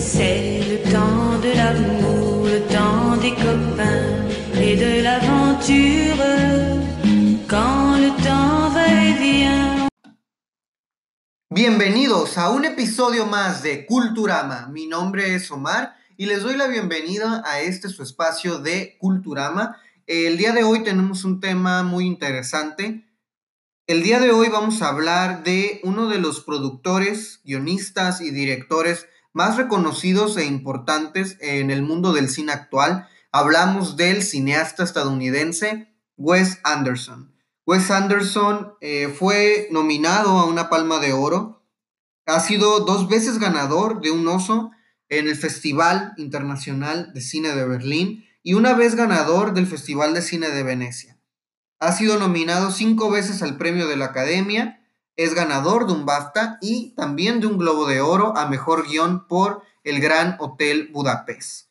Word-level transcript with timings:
C'est 0.00 0.60
le 0.66 0.90
temps 0.90 1.38
de 1.40 1.52
l'amour, 1.54 2.46
le 2.46 2.60
temps 2.72 3.18
des 3.18 3.34
copains 3.34 4.26
et 4.58 4.74
de 4.74 5.02
l'aventure. 5.02 6.16
Quand 7.46 7.98
le 7.98 8.08
temps 8.24 8.70
va 8.70 8.86
et. 8.86 9.88
Bienvenidos 11.50 12.38
a 12.38 12.48
un 12.48 12.64
episodio 12.64 13.26
más 13.26 13.62
de 13.62 13.84
Culturama. 13.84 14.68
Mi 14.72 14.86
nombre 14.86 15.34
es 15.34 15.50
Omar 15.50 15.94
y 16.16 16.24
les 16.24 16.42
doy 16.42 16.56
la 16.56 16.66
bienvenida 16.66 17.42
a 17.44 17.60
este 17.60 17.90
su 17.90 18.02
espacio 18.02 18.58
de 18.58 18.96
Culturama. 18.98 19.76
El 20.06 20.38
día 20.38 20.52
de 20.52 20.64
hoy 20.64 20.82
tenemos 20.82 21.24
un 21.24 21.40
tema 21.40 21.82
muy 21.82 22.06
interesante. 22.06 23.04
El 23.86 24.02
día 24.02 24.18
de 24.18 24.30
hoy 24.30 24.48
vamos 24.48 24.80
a 24.80 24.88
hablar 24.88 25.42
de 25.42 25.82
uno 25.84 26.08
de 26.08 26.18
los 26.18 26.40
productores, 26.40 27.42
guionistas 27.44 28.22
y 28.22 28.30
directores 28.30 29.06
más 29.32 29.56
reconocidos 29.56 30.36
e 30.36 30.44
importantes 30.44 31.36
en 31.40 31.70
el 31.70 31.82
mundo 31.82 32.12
del 32.12 32.28
cine 32.28 32.52
actual. 32.52 33.08
Hablamos 33.32 33.96
del 33.96 34.22
cineasta 34.22 34.82
estadounidense 34.82 35.94
Wes 36.16 36.58
Anderson. 36.64 37.34
Wes 37.66 37.90
Anderson 37.90 38.74
eh, 38.80 39.08
fue 39.08 39.68
nominado 39.70 40.38
a 40.38 40.46
una 40.46 40.68
Palma 40.68 40.98
de 40.98 41.12
Oro. 41.12 41.62
Ha 42.26 42.40
sido 42.40 42.80
dos 42.80 43.08
veces 43.08 43.38
ganador 43.38 44.00
de 44.00 44.10
un 44.10 44.26
oso 44.28 44.72
en 45.08 45.28
el 45.28 45.36
Festival 45.36 46.12
Internacional 46.16 47.12
de 47.12 47.20
Cine 47.20 47.54
de 47.54 47.66
Berlín 47.66 48.24
y 48.42 48.54
una 48.54 48.74
vez 48.74 48.94
ganador 48.94 49.54
del 49.54 49.66
Festival 49.66 50.14
de 50.14 50.22
Cine 50.22 50.50
de 50.50 50.62
Venecia. 50.62 51.18
Ha 51.78 51.92
sido 51.92 52.18
nominado 52.18 52.70
cinco 52.70 53.10
veces 53.10 53.42
al 53.42 53.56
Premio 53.56 53.86
de 53.88 53.96
la 53.96 54.06
Academia 54.06 54.79
es 55.22 55.34
ganador 55.34 55.86
de 55.86 55.92
un 55.92 56.06
BAFTA 56.06 56.56
y 56.62 56.94
también 56.96 57.40
de 57.40 57.46
un 57.46 57.58
Globo 57.58 57.86
de 57.86 58.00
Oro 58.00 58.34
a 58.38 58.48
Mejor 58.48 58.88
Guión 58.88 59.26
por 59.28 59.62
El 59.84 60.00
Gran 60.00 60.36
Hotel 60.40 60.88
Budapest. 60.94 61.68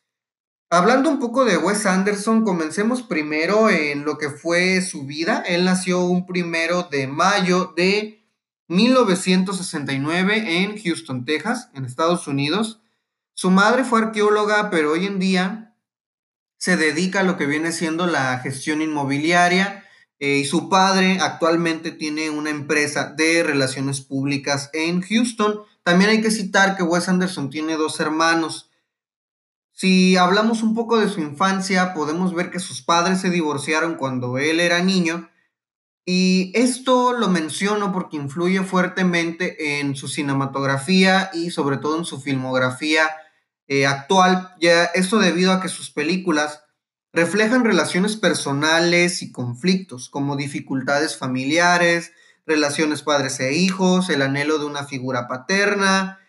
Hablando 0.70 1.10
un 1.10 1.18
poco 1.18 1.44
de 1.44 1.56
Wes 1.56 1.84
Anderson, 1.84 2.44
comencemos 2.44 3.02
primero 3.02 3.68
en 3.68 4.04
lo 4.04 4.18
que 4.18 4.30
fue 4.30 4.80
su 4.82 5.04
vida. 5.04 5.42
Él 5.44 5.64
nació 5.64 6.04
un 6.04 6.26
primero 6.26 6.84
de 6.84 7.08
mayo 7.08 7.74
de 7.76 8.24
1969 8.68 10.62
en 10.62 10.80
Houston, 10.80 11.24
Texas, 11.24 11.70
en 11.74 11.84
Estados 11.84 12.28
Unidos. 12.28 12.80
Su 13.34 13.50
madre 13.50 13.82
fue 13.82 13.98
arqueóloga, 13.98 14.70
pero 14.70 14.92
hoy 14.92 15.06
en 15.06 15.18
día 15.18 15.74
se 16.56 16.76
dedica 16.76 17.20
a 17.20 17.24
lo 17.24 17.36
que 17.36 17.46
viene 17.46 17.72
siendo 17.72 18.06
la 18.06 18.38
gestión 18.38 18.80
inmobiliaria 18.80 19.86
eh, 20.20 20.36
y 20.36 20.44
su 20.44 20.68
padre 20.68 21.18
actualmente 21.18 21.90
tiene 21.90 22.28
una 22.28 22.50
empresa 22.50 23.06
de 23.06 23.42
relaciones 23.42 24.02
públicas 24.02 24.68
en 24.74 25.00
Houston. 25.00 25.62
También 25.82 26.10
hay 26.10 26.20
que 26.20 26.30
citar 26.30 26.76
que 26.76 26.82
Wes 26.82 27.08
Anderson 27.08 27.48
tiene 27.48 27.76
dos 27.76 27.98
hermanos. 28.00 28.70
Si 29.72 30.18
hablamos 30.18 30.62
un 30.62 30.74
poco 30.74 30.98
de 30.98 31.08
su 31.08 31.20
infancia, 31.20 31.94
podemos 31.94 32.34
ver 32.34 32.50
que 32.50 32.58
sus 32.58 32.82
padres 32.82 33.22
se 33.22 33.30
divorciaron 33.30 33.94
cuando 33.94 34.36
él 34.36 34.60
era 34.60 34.82
niño. 34.82 35.30
Y 36.04 36.52
esto 36.54 37.14
lo 37.14 37.28
menciono 37.28 37.90
porque 37.90 38.18
influye 38.18 38.62
fuertemente 38.62 39.80
en 39.80 39.96
su 39.96 40.06
cinematografía 40.06 41.30
y 41.32 41.50
sobre 41.50 41.78
todo 41.78 41.96
en 41.96 42.04
su 42.04 42.20
filmografía 42.20 43.08
eh, 43.68 43.86
actual. 43.86 44.54
Ya 44.60 44.84
esto 44.84 45.18
debido 45.18 45.52
a 45.52 45.62
que 45.62 45.68
sus 45.68 45.90
películas 45.90 46.62
reflejan 47.12 47.64
relaciones 47.64 48.16
personales 48.16 49.22
y 49.22 49.32
conflictos, 49.32 50.08
como 50.08 50.36
dificultades 50.36 51.16
familiares, 51.16 52.12
relaciones 52.46 53.02
padres 53.02 53.40
e 53.40 53.54
hijos, 53.54 54.10
el 54.10 54.22
anhelo 54.22 54.58
de 54.58 54.66
una 54.66 54.84
figura 54.84 55.28
paterna. 55.28 56.20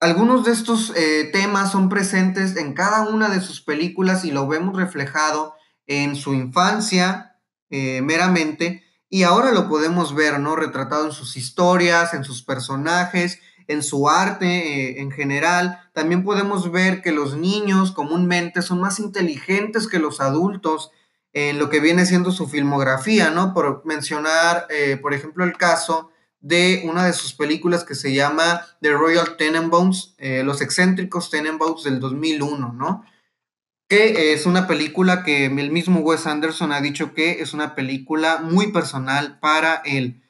Algunos 0.00 0.44
de 0.44 0.52
estos 0.52 0.92
eh, 0.96 1.30
temas 1.32 1.72
son 1.72 1.88
presentes 1.88 2.56
en 2.56 2.74
cada 2.74 3.08
una 3.08 3.28
de 3.28 3.40
sus 3.40 3.60
películas 3.60 4.24
y 4.24 4.30
lo 4.30 4.46
vemos 4.46 4.76
reflejado 4.76 5.54
en 5.86 6.16
su 6.16 6.34
infancia 6.34 7.38
eh, 7.70 8.00
meramente 8.02 8.84
y 9.08 9.22
ahora 9.22 9.52
lo 9.52 9.68
podemos 9.68 10.14
ver, 10.14 10.40
¿no? 10.40 10.56
Retratado 10.56 11.06
en 11.06 11.12
sus 11.12 11.36
historias, 11.36 12.14
en 12.14 12.24
sus 12.24 12.42
personajes 12.42 13.40
en 13.68 13.82
su 13.82 14.08
arte 14.08 14.46
eh, 14.46 15.00
en 15.00 15.10
general. 15.10 15.80
También 15.92 16.24
podemos 16.24 16.70
ver 16.70 17.02
que 17.02 17.12
los 17.12 17.36
niños 17.36 17.92
comúnmente 17.92 18.62
son 18.62 18.80
más 18.80 18.98
inteligentes 18.98 19.88
que 19.88 19.98
los 19.98 20.20
adultos 20.20 20.90
en 21.32 21.58
lo 21.58 21.68
que 21.68 21.80
viene 21.80 22.06
siendo 22.06 22.30
su 22.30 22.48
filmografía, 22.48 23.30
¿no? 23.30 23.54
Por 23.54 23.84
mencionar, 23.84 24.66
eh, 24.70 24.96
por 24.96 25.14
ejemplo, 25.14 25.44
el 25.44 25.56
caso 25.56 26.10
de 26.40 26.82
una 26.84 27.06
de 27.06 27.12
sus 27.12 27.32
películas 27.32 27.84
que 27.84 27.94
se 27.94 28.14
llama 28.14 28.66
The 28.82 28.92
Royal 28.92 29.36
Tenenbaums, 29.36 30.14
eh, 30.18 30.42
Los 30.44 30.60
excéntricos 30.60 31.30
Tenenbaums 31.30 31.82
del 31.84 32.00
2001, 32.00 32.72
¿no? 32.72 33.04
Que 33.88 34.32
es 34.32 34.46
una 34.46 34.66
película 34.66 35.24
que 35.24 35.46
el 35.46 35.70
mismo 35.70 36.00
Wes 36.00 36.26
Anderson 36.26 36.72
ha 36.72 36.80
dicho 36.80 37.14
que 37.14 37.40
es 37.42 37.52
una 37.52 37.74
película 37.74 38.38
muy 38.42 38.72
personal 38.72 39.38
para 39.40 39.82
él. 39.84 40.22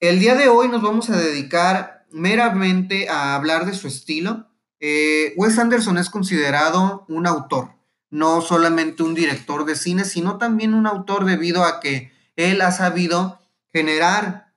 El 0.00 0.18
día 0.18 0.34
de 0.34 0.48
hoy 0.48 0.68
nos 0.68 0.82
vamos 0.82 1.10
a 1.10 1.16
dedicar 1.16 2.01
meramente 2.12 3.08
a 3.08 3.34
hablar 3.34 3.66
de 3.66 3.74
su 3.74 3.88
estilo, 3.88 4.48
eh, 4.80 5.32
Wes 5.36 5.58
Anderson 5.58 5.98
es 5.98 6.10
considerado 6.10 7.04
un 7.08 7.26
autor, 7.26 7.76
no 8.10 8.40
solamente 8.40 9.02
un 9.02 9.14
director 9.14 9.64
de 9.64 9.76
cine, 9.76 10.04
sino 10.04 10.38
también 10.38 10.74
un 10.74 10.86
autor 10.86 11.24
debido 11.24 11.64
a 11.64 11.80
que 11.80 12.12
él 12.36 12.60
ha 12.60 12.72
sabido 12.72 13.40
generar 13.72 14.52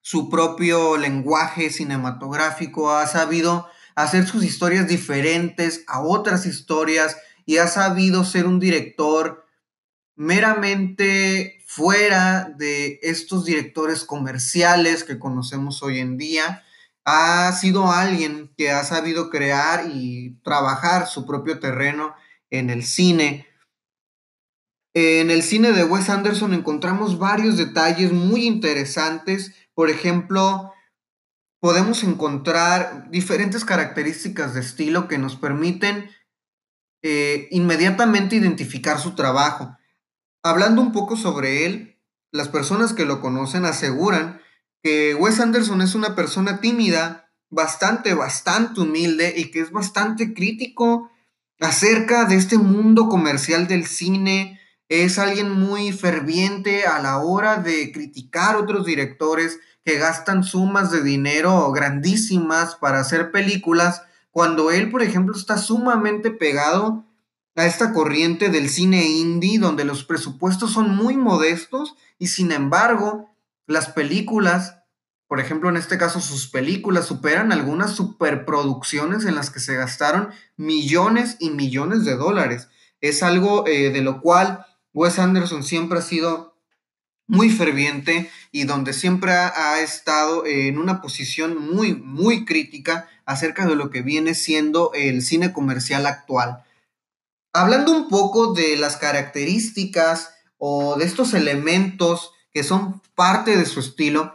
su 0.00 0.28
propio 0.28 0.96
lenguaje 0.96 1.70
cinematográfico, 1.70 2.90
ha 2.90 3.06
sabido 3.06 3.68
hacer 3.94 4.26
sus 4.26 4.44
historias 4.44 4.88
diferentes 4.88 5.84
a 5.86 6.00
otras 6.00 6.46
historias 6.46 7.16
y 7.44 7.58
ha 7.58 7.66
sabido 7.66 8.24
ser 8.24 8.46
un 8.46 8.60
director 8.60 9.44
meramente 10.16 11.62
fuera 11.66 12.52
de 12.56 12.98
estos 13.02 13.44
directores 13.44 14.04
comerciales 14.04 15.04
que 15.04 15.18
conocemos 15.18 15.82
hoy 15.82 16.00
en 16.00 16.18
día 16.18 16.64
ha 17.06 17.52
sido 17.52 17.90
alguien 17.90 18.52
que 18.58 18.72
ha 18.72 18.82
sabido 18.82 19.30
crear 19.30 19.88
y 19.94 20.40
trabajar 20.42 21.06
su 21.06 21.24
propio 21.24 21.60
terreno 21.60 22.14
en 22.50 22.68
el 22.68 22.84
cine. 22.84 23.46
En 24.92 25.30
el 25.30 25.44
cine 25.44 25.70
de 25.70 25.84
Wes 25.84 26.10
Anderson 26.10 26.52
encontramos 26.52 27.18
varios 27.18 27.56
detalles 27.56 28.12
muy 28.12 28.44
interesantes. 28.44 29.52
Por 29.72 29.88
ejemplo, 29.88 30.72
podemos 31.60 32.02
encontrar 32.02 33.08
diferentes 33.08 33.64
características 33.64 34.54
de 34.54 34.60
estilo 34.60 35.06
que 35.06 35.18
nos 35.18 35.36
permiten 35.36 36.10
eh, 37.02 37.46
inmediatamente 37.52 38.34
identificar 38.34 38.98
su 38.98 39.14
trabajo. 39.14 39.76
Hablando 40.42 40.82
un 40.82 40.90
poco 40.90 41.16
sobre 41.16 41.66
él, 41.66 42.00
las 42.32 42.48
personas 42.48 42.92
que 42.94 43.04
lo 43.04 43.20
conocen 43.20 43.64
aseguran 43.64 44.40
que 44.86 45.16
Wes 45.16 45.40
Anderson 45.40 45.82
es 45.82 45.96
una 45.96 46.14
persona 46.14 46.60
tímida, 46.60 47.28
bastante, 47.50 48.14
bastante 48.14 48.82
humilde 48.82 49.34
y 49.36 49.50
que 49.50 49.58
es 49.58 49.72
bastante 49.72 50.32
crítico 50.32 51.10
acerca 51.58 52.24
de 52.24 52.36
este 52.36 52.56
mundo 52.56 53.08
comercial 53.08 53.66
del 53.66 53.84
cine. 53.84 54.60
Es 54.88 55.18
alguien 55.18 55.50
muy 55.50 55.90
ferviente 55.90 56.86
a 56.86 57.02
la 57.02 57.18
hora 57.18 57.56
de 57.56 57.90
criticar 57.90 58.54
otros 58.54 58.86
directores 58.86 59.58
que 59.84 59.98
gastan 59.98 60.44
sumas 60.44 60.92
de 60.92 61.02
dinero 61.02 61.72
grandísimas 61.72 62.76
para 62.76 63.00
hacer 63.00 63.32
películas, 63.32 64.02
cuando 64.30 64.70
él, 64.70 64.92
por 64.92 65.02
ejemplo, 65.02 65.36
está 65.36 65.58
sumamente 65.58 66.30
pegado 66.30 67.04
a 67.56 67.66
esta 67.66 67.92
corriente 67.92 68.50
del 68.50 68.68
cine 68.68 69.04
indie, 69.04 69.58
donde 69.58 69.84
los 69.84 70.04
presupuestos 70.04 70.70
son 70.70 70.94
muy 70.94 71.16
modestos 71.16 71.96
y 72.20 72.28
sin 72.28 72.52
embargo 72.52 73.35
las 73.66 73.88
películas, 73.88 74.78
por 75.26 75.40
ejemplo, 75.40 75.68
en 75.68 75.76
este 75.76 75.98
caso 75.98 76.20
sus 76.20 76.48
películas, 76.48 77.06
superan 77.06 77.52
algunas 77.52 77.92
superproducciones 77.92 79.24
en 79.24 79.34
las 79.34 79.50
que 79.50 79.60
se 79.60 79.76
gastaron 79.76 80.30
millones 80.56 81.36
y 81.40 81.50
millones 81.50 82.04
de 82.04 82.16
dólares. 82.16 82.68
Es 83.00 83.22
algo 83.22 83.66
eh, 83.66 83.90
de 83.90 84.02
lo 84.02 84.20
cual 84.20 84.64
Wes 84.92 85.18
Anderson 85.18 85.62
siempre 85.62 85.98
ha 85.98 86.02
sido 86.02 86.56
muy 87.26 87.50
ferviente 87.50 88.30
y 88.52 88.64
donde 88.64 88.92
siempre 88.92 89.32
ha, 89.32 89.80
estado 89.80 90.46
en 90.46 90.78
una 90.78 91.00
posición 91.00 91.70
muy, 91.74 91.94
muy 91.94 92.44
crítica 92.44 93.08
acerca 93.24 93.66
de 93.66 93.76
lo 93.76 93.90
que 93.90 94.02
viene 94.02 94.34
siendo 94.34 94.92
el 94.94 95.22
cine 95.22 95.52
comercial 95.52 96.06
actual. 96.06 96.62
Hablando 97.52 97.92
un 97.92 98.08
poco 98.08 98.54
de 98.54 98.76
las 98.76 98.96
características 98.96 100.34
o 100.58 100.96
de 100.96 101.04
estos 101.04 101.34
elementos 101.34 102.32
que 102.56 102.62
son 102.62 103.02
parte 103.14 103.54
de 103.54 103.66
su 103.66 103.80
estilo, 103.80 104.34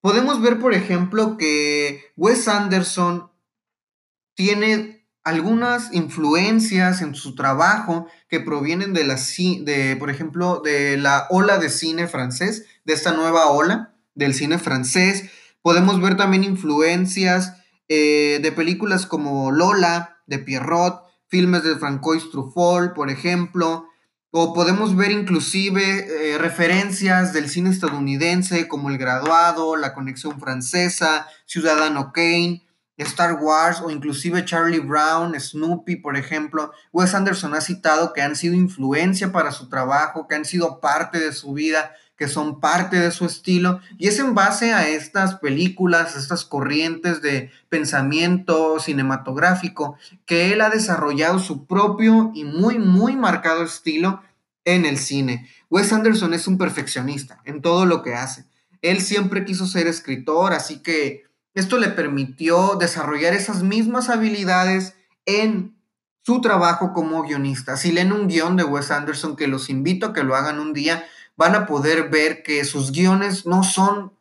podemos 0.00 0.40
ver, 0.42 0.58
por 0.58 0.74
ejemplo, 0.74 1.36
que 1.36 2.02
Wes 2.16 2.48
Anderson 2.48 3.30
tiene 4.34 5.06
algunas 5.22 5.94
influencias 5.94 7.00
en 7.00 7.14
su 7.14 7.36
trabajo 7.36 8.08
que 8.28 8.40
provienen 8.40 8.92
de 8.92 9.04
la, 9.04 9.14
de, 9.14 9.94
por 10.00 10.10
ejemplo, 10.10 10.60
de 10.64 10.96
la 10.96 11.28
ola 11.30 11.58
de 11.58 11.70
cine 11.70 12.08
francés, 12.08 12.66
de 12.84 12.94
esta 12.94 13.12
nueva 13.12 13.46
ola 13.46 13.94
del 14.16 14.34
cine 14.34 14.58
francés. 14.58 15.30
Podemos 15.62 16.00
ver 16.00 16.16
también 16.16 16.42
influencias 16.42 17.54
eh, 17.86 18.40
de 18.42 18.50
películas 18.50 19.06
como 19.06 19.52
Lola, 19.52 20.16
de 20.26 20.40
Pierrot, 20.40 21.04
filmes 21.28 21.62
de 21.62 21.76
Francois 21.76 22.32
Truffaut, 22.32 22.94
por 22.94 23.10
ejemplo, 23.10 23.86
o 24.32 24.54
podemos 24.54 24.96
ver 24.96 25.10
inclusive 25.10 25.82
eh, 26.32 26.38
referencias 26.38 27.32
del 27.32 27.48
cine 27.48 27.70
estadounidense 27.70 28.68
como 28.68 28.88
El 28.88 28.98
Graduado, 28.98 29.76
La 29.76 29.92
Conexión 29.92 30.38
Francesa, 30.38 31.26
Ciudadano 31.46 32.12
Kane, 32.12 32.62
Star 32.96 33.34
Wars 33.34 33.80
o 33.80 33.90
inclusive 33.90 34.44
Charlie 34.44 34.78
Brown, 34.78 35.38
Snoopy, 35.38 35.96
por 35.96 36.16
ejemplo. 36.16 36.72
Wes 36.92 37.14
Anderson 37.14 37.54
ha 37.54 37.60
citado 37.60 38.12
que 38.12 38.22
han 38.22 38.36
sido 38.36 38.54
influencia 38.54 39.32
para 39.32 39.52
su 39.52 39.68
trabajo, 39.68 40.28
que 40.28 40.36
han 40.36 40.44
sido 40.44 40.80
parte 40.80 41.18
de 41.18 41.32
su 41.32 41.52
vida, 41.52 41.92
que 42.20 42.28
son 42.28 42.60
parte 42.60 43.00
de 43.00 43.12
su 43.12 43.24
estilo. 43.24 43.80
Y 43.96 44.08
es 44.08 44.18
en 44.18 44.34
base 44.34 44.74
a 44.74 44.86
estas 44.86 45.36
películas, 45.36 46.16
estas 46.16 46.44
corrientes 46.44 47.22
de 47.22 47.50
pensamiento 47.70 48.78
cinematográfico, 48.78 49.96
que 50.26 50.52
él 50.52 50.60
ha 50.60 50.68
desarrollado 50.68 51.38
su 51.38 51.66
propio 51.66 52.30
y 52.34 52.44
muy, 52.44 52.78
muy 52.78 53.16
marcado 53.16 53.62
estilo 53.62 54.20
en 54.66 54.84
el 54.84 54.98
cine. 54.98 55.48
Wes 55.70 55.94
Anderson 55.94 56.34
es 56.34 56.46
un 56.46 56.58
perfeccionista 56.58 57.40
en 57.46 57.62
todo 57.62 57.86
lo 57.86 58.02
que 58.02 58.14
hace. 58.14 58.44
Él 58.82 59.00
siempre 59.00 59.46
quiso 59.46 59.66
ser 59.66 59.86
escritor, 59.86 60.52
así 60.52 60.82
que 60.82 61.24
esto 61.54 61.78
le 61.78 61.88
permitió 61.88 62.76
desarrollar 62.78 63.32
esas 63.32 63.62
mismas 63.62 64.10
habilidades 64.10 64.94
en 65.24 65.74
su 66.22 66.40
trabajo 66.40 66.92
como 66.92 67.22
guionista. 67.22 67.76
Si 67.76 67.92
leen 67.92 68.12
un 68.12 68.28
guion 68.28 68.56
de 68.56 68.64
Wes 68.64 68.90
Anderson, 68.90 69.36
que 69.36 69.48
los 69.48 69.70
invito 69.70 70.06
a 70.06 70.12
que 70.12 70.22
lo 70.22 70.36
hagan 70.36 70.60
un 70.60 70.72
día, 70.72 71.04
van 71.36 71.54
a 71.54 71.66
poder 71.66 72.10
ver 72.10 72.42
que 72.42 72.64
sus 72.64 72.92
guiones 72.92 73.46
no 73.46 73.62
son 73.62 74.12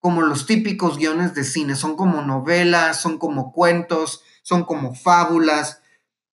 como 0.00 0.22
los 0.22 0.46
típicos 0.46 0.98
guiones 0.98 1.34
de 1.34 1.44
cine, 1.44 1.76
son 1.76 1.96
como 1.96 2.22
novelas, 2.22 3.00
son 3.00 3.18
como 3.18 3.52
cuentos, 3.52 4.22
son 4.42 4.64
como 4.64 4.94
fábulas. 4.94 5.80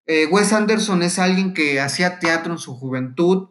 Eh, 0.07 0.27
Wes 0.27 0.53
Anderson 0.53 1.03
es 1.03 1.19
alguien 1.19 1.55
que 1.55 1.81
hacía 1.81 2.19
teatro 2.19 2.53
en 2.53 2.59
su 2.59 2.75
juventud, 2.75 3.51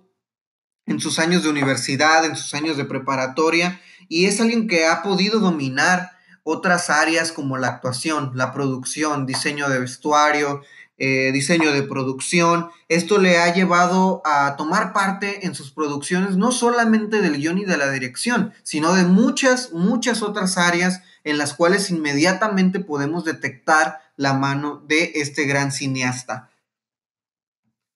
en 0.85 0.99
sus 0.99 1.19
años 1.19 1.43
de 1.43 1.49
universidad, 1.49 2.25
en 2.25 2.35
sus 2.35 2.53
años 2.53 2.75
de 2.75 2.83
preparatoria, 2.83 3.79
y 4.09 4.25
es 4.25 4.41
alguien 4.41 4.67
que 4.67 4.85
ha 4.85 5.01
podido 5.01 5.39
dominar 5.39 6.11
otras 6.43 6.89
áreas 6.89 7.31
como 7.31 7.57
la 7.57 7.67
actuación, 7.67 8.31
la 8.35 8.51
producción, 8.51 9.25
diseño 9.25 9.69
de 9.69 9.79
vestuario, 9.79 10.61
eh, 10.97 11.31
diseño 11.31 11.71
de 11.71 11.83
producción. 11.83 12.69
Esto 12.87 13.17
le 13.17 13.39
ha 13.39 13.53
llevado 13.53 14.21
a 14.25 14.55
tomar 14.55 14.93
parte 14.93 15.45
en 15.45 15.55
sus 15.55 15.71
producciones 15.71 16.37
no 16.37 16.51
solamente 16.51 17.21
del 17.21 17.37
guion 17.37 17.57
y 17.57 17.65
de 17.65 17.77
la 17.77 17.89
dirección, 17.89 18.53
sino 18.63 18.93
de 18.93 19.05
muchas, 19.05 19.71
muchas 19.73 20.21
otras 20.21 20.57
áreas 20.57 21.01
en 21.23 21.37
las 21.37 21.53
cuales 21.53 21.89
inmediatamente 21.89 22.79
podemos 22.79 23.25
detectar 23.25 23.99
la 24.15 24.33
mano 24.33 24.83
de 24.87 25.13
este 25.15 25.45
gran 25.45 25.71
cineasta. 25.71 26.51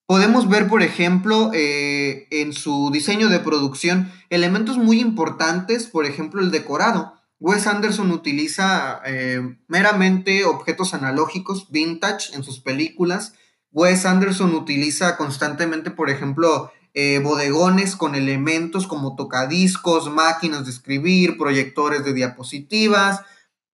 Podemos 0.07 0.47
ver, 0.47 0.67
por 0.67 0.83
ejemplo, 0.83 1.49
eh, 1.53 2.27
en 2.29 2.53
su 2.53 2.91
diseño 2.93 3.27
de 3.27 3.39
producción 3.39 4.11
elementos 4.29 4.77
muy 4.77 4.99
importantes, 4.99 5.87
por 5.87 6.05
ejemplo, 6.05 6.41
el 6.41 6.51
decorado. 6.51 7.14
Wes 7.39 7.67
Anderson 7.67 8.11
utiliza 8.11 9.01
eh, 9.05 9.57
meramente 9.67 10.45
objetos 10.45 10.93
analógicos 10.93 11.69
vintage 11.69 12.33
en 12.33 12.43
sus 12.43 12.59
películas. 12.59 13.33
Wes 13.71 14.05
Anderson 14.05 14.55
utiliza 14.55 15.17
constantemente, 15.17 15.91
por 15.91 16.09
ejemplo, 16.09 16.71
eh, 16.93 17.19
bodegones 17.19 17.97
con 17.97 18.15
elementos 18.15 18.87
como 18.87 19.17
tocadiscos, 19.17 20.09
máquinas 20.09 20.65
de 20.65 20.71
escribir, 20.71 21.37
proyectores 21.37 22.05
de 22.05 22.13
diapositivas, 22.13 23.19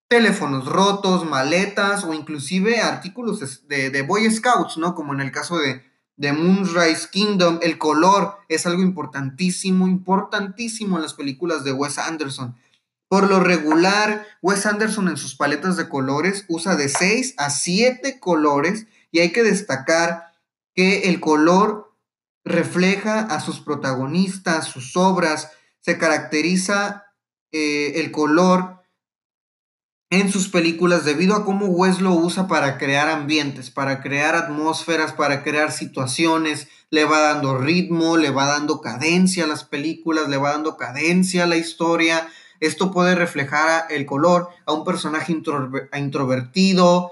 teléfonos 0.07 0.66
rotos, 0.66 1.24
maletas 1.24 2.04
o 2.04 2.16
inclusive 2.16 2.81
artículos 2.81 3.68
de, 3.68 3.92
de 3.92 4.02
Boy 4.02 4.30
Scouts, 4.31 4.78
¿no? 4.78 4.96
Como 4.96 5.14
en 5.14 5.22
el 5.22 5.31
caso 5.31 5.60
de, 5.60 5.84
de 6.18 6.34
Moonrise 6.34 7.10
Kingdom. 7.12 7.60
El 7.62 7.78
color 7.78 8.38
es 8.50 8.66
algo 8.66 8.81
importantísimo, 8.81 9.88
importantísimo 9.88 10.96
en 10.98 11.04
las 11.04 11.14
películas 11.14 11.64
de 11.64 11.74
Wes 11.74 12.00
Anderson. 12.00 12.56
Por 13.12 13.30
lo 13.30 13.42
regular, 13.42 14.25
Wes 14.42 14.66
Anderson 14.66 15.10
en 15.10 15.18
sus 15.18 15.36
paletas 15.36 15.75
de 15.75 15.90
colores 15.90 16.46
usa 16.48 16.78
de 16.78 16.88
6 16.88 17.34
a 17.36 17.50
7 17.50 18.22
colores 18.22 18.88
y 19.12 19.19
hay 19.19 19.34
que 19.34 19.44
destacar 19.44 20.31
que 20.74 21.10
el 21.10 21.19
color 21.19 21.94
refleja 22.46 23.19
a 23.19 23.42
sus 23.42 23.60
protagonistas, 23.60 24.68
sus 24.68 24.96
obras, 24.96 25.52
se 25.81 25.98
caracteriza 25.98 27.04
eh, 27.52 28.00
el 28.00 28.13
color 28.13 28.81
en 30.10 30.31
sus 30.31 30.48
películas 30.48 31.04
debido 31.04 31.36
a 31.36 31.44
cómo 31.44 31.66
Wes 31.66 32.00
lo 32.00 32.14
usa 32.14 32.48
para 32.48 32.78
crear 32.78 33.10
ambientes, 33.10 33.72
para 33.72 34.02
crear 34.02 34.36
atmósferas, 34.36 35.12
para 35.12 35.44
crear 35.44 35.74
situaciones, 35.74 36.69
le 36.90 37.04
va 37.04 37.19
dando 37.19 37.57
ritmo, 37.57 38.16
le 38.16 38.30
va 38.30 38.46
dando 38.46 38.80
cadencia 38.80 39.44
a 39.44 39.48
las 39.48 39.66
películas, 39.66 40.30
le 40.30 40.38
va 40.38 40.52
dando 40.52 40.78
cadencia 40.78 41.44
a 41.44 41.48
la 41.48 41.57
historia, 41.57 42.30
esto 42.62 42.92
puede 42.92 43.16
reflejar 43.16 43.88
el 43.90 44.06
color 44.06 44.50
a 44.68 44.72
un 44.72 44.86
personaje 44.86 45.36
introvertido. 45.98 47.12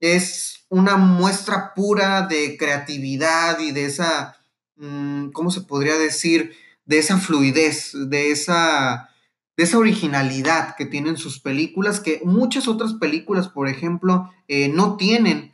Es 0.00 0.66
una 0.68 0.96
muestra 0.96 1.72
pura 1.72 2.26
de 2.26 2.56
creatividad 2.58 3.60
y 3.60 3.70
de 3.70 3.86
esa, 3.86 4.36
mm, 4.76 5.28
¿cómo 5.30 5.52
se 5.52 5.62
podría 5.62 5.96
decir? 5.96 6.52
De 6.84 6.98
esa 6.98 7.16
fluidez, 7.18 7.92
de 7.94 8.32
esa, 8.32 9.10
de 9.56 9.62
esa 9.64 9.78
originalidad 9.78 10.74
que 10.74 10.84
tienen 10.84 11.16
sus 11.16 11.38
películas, 11.40 12.00
que 12.00 12.20
muchas 12.24 12.66
otras 12.66 12.94
películas, 12.94 13.48
por 13.48 13.68
ejemplo, 13.68 14.32
eh, 14.48 14.68
no 14.68 14.96
tienen. 14.96 15.52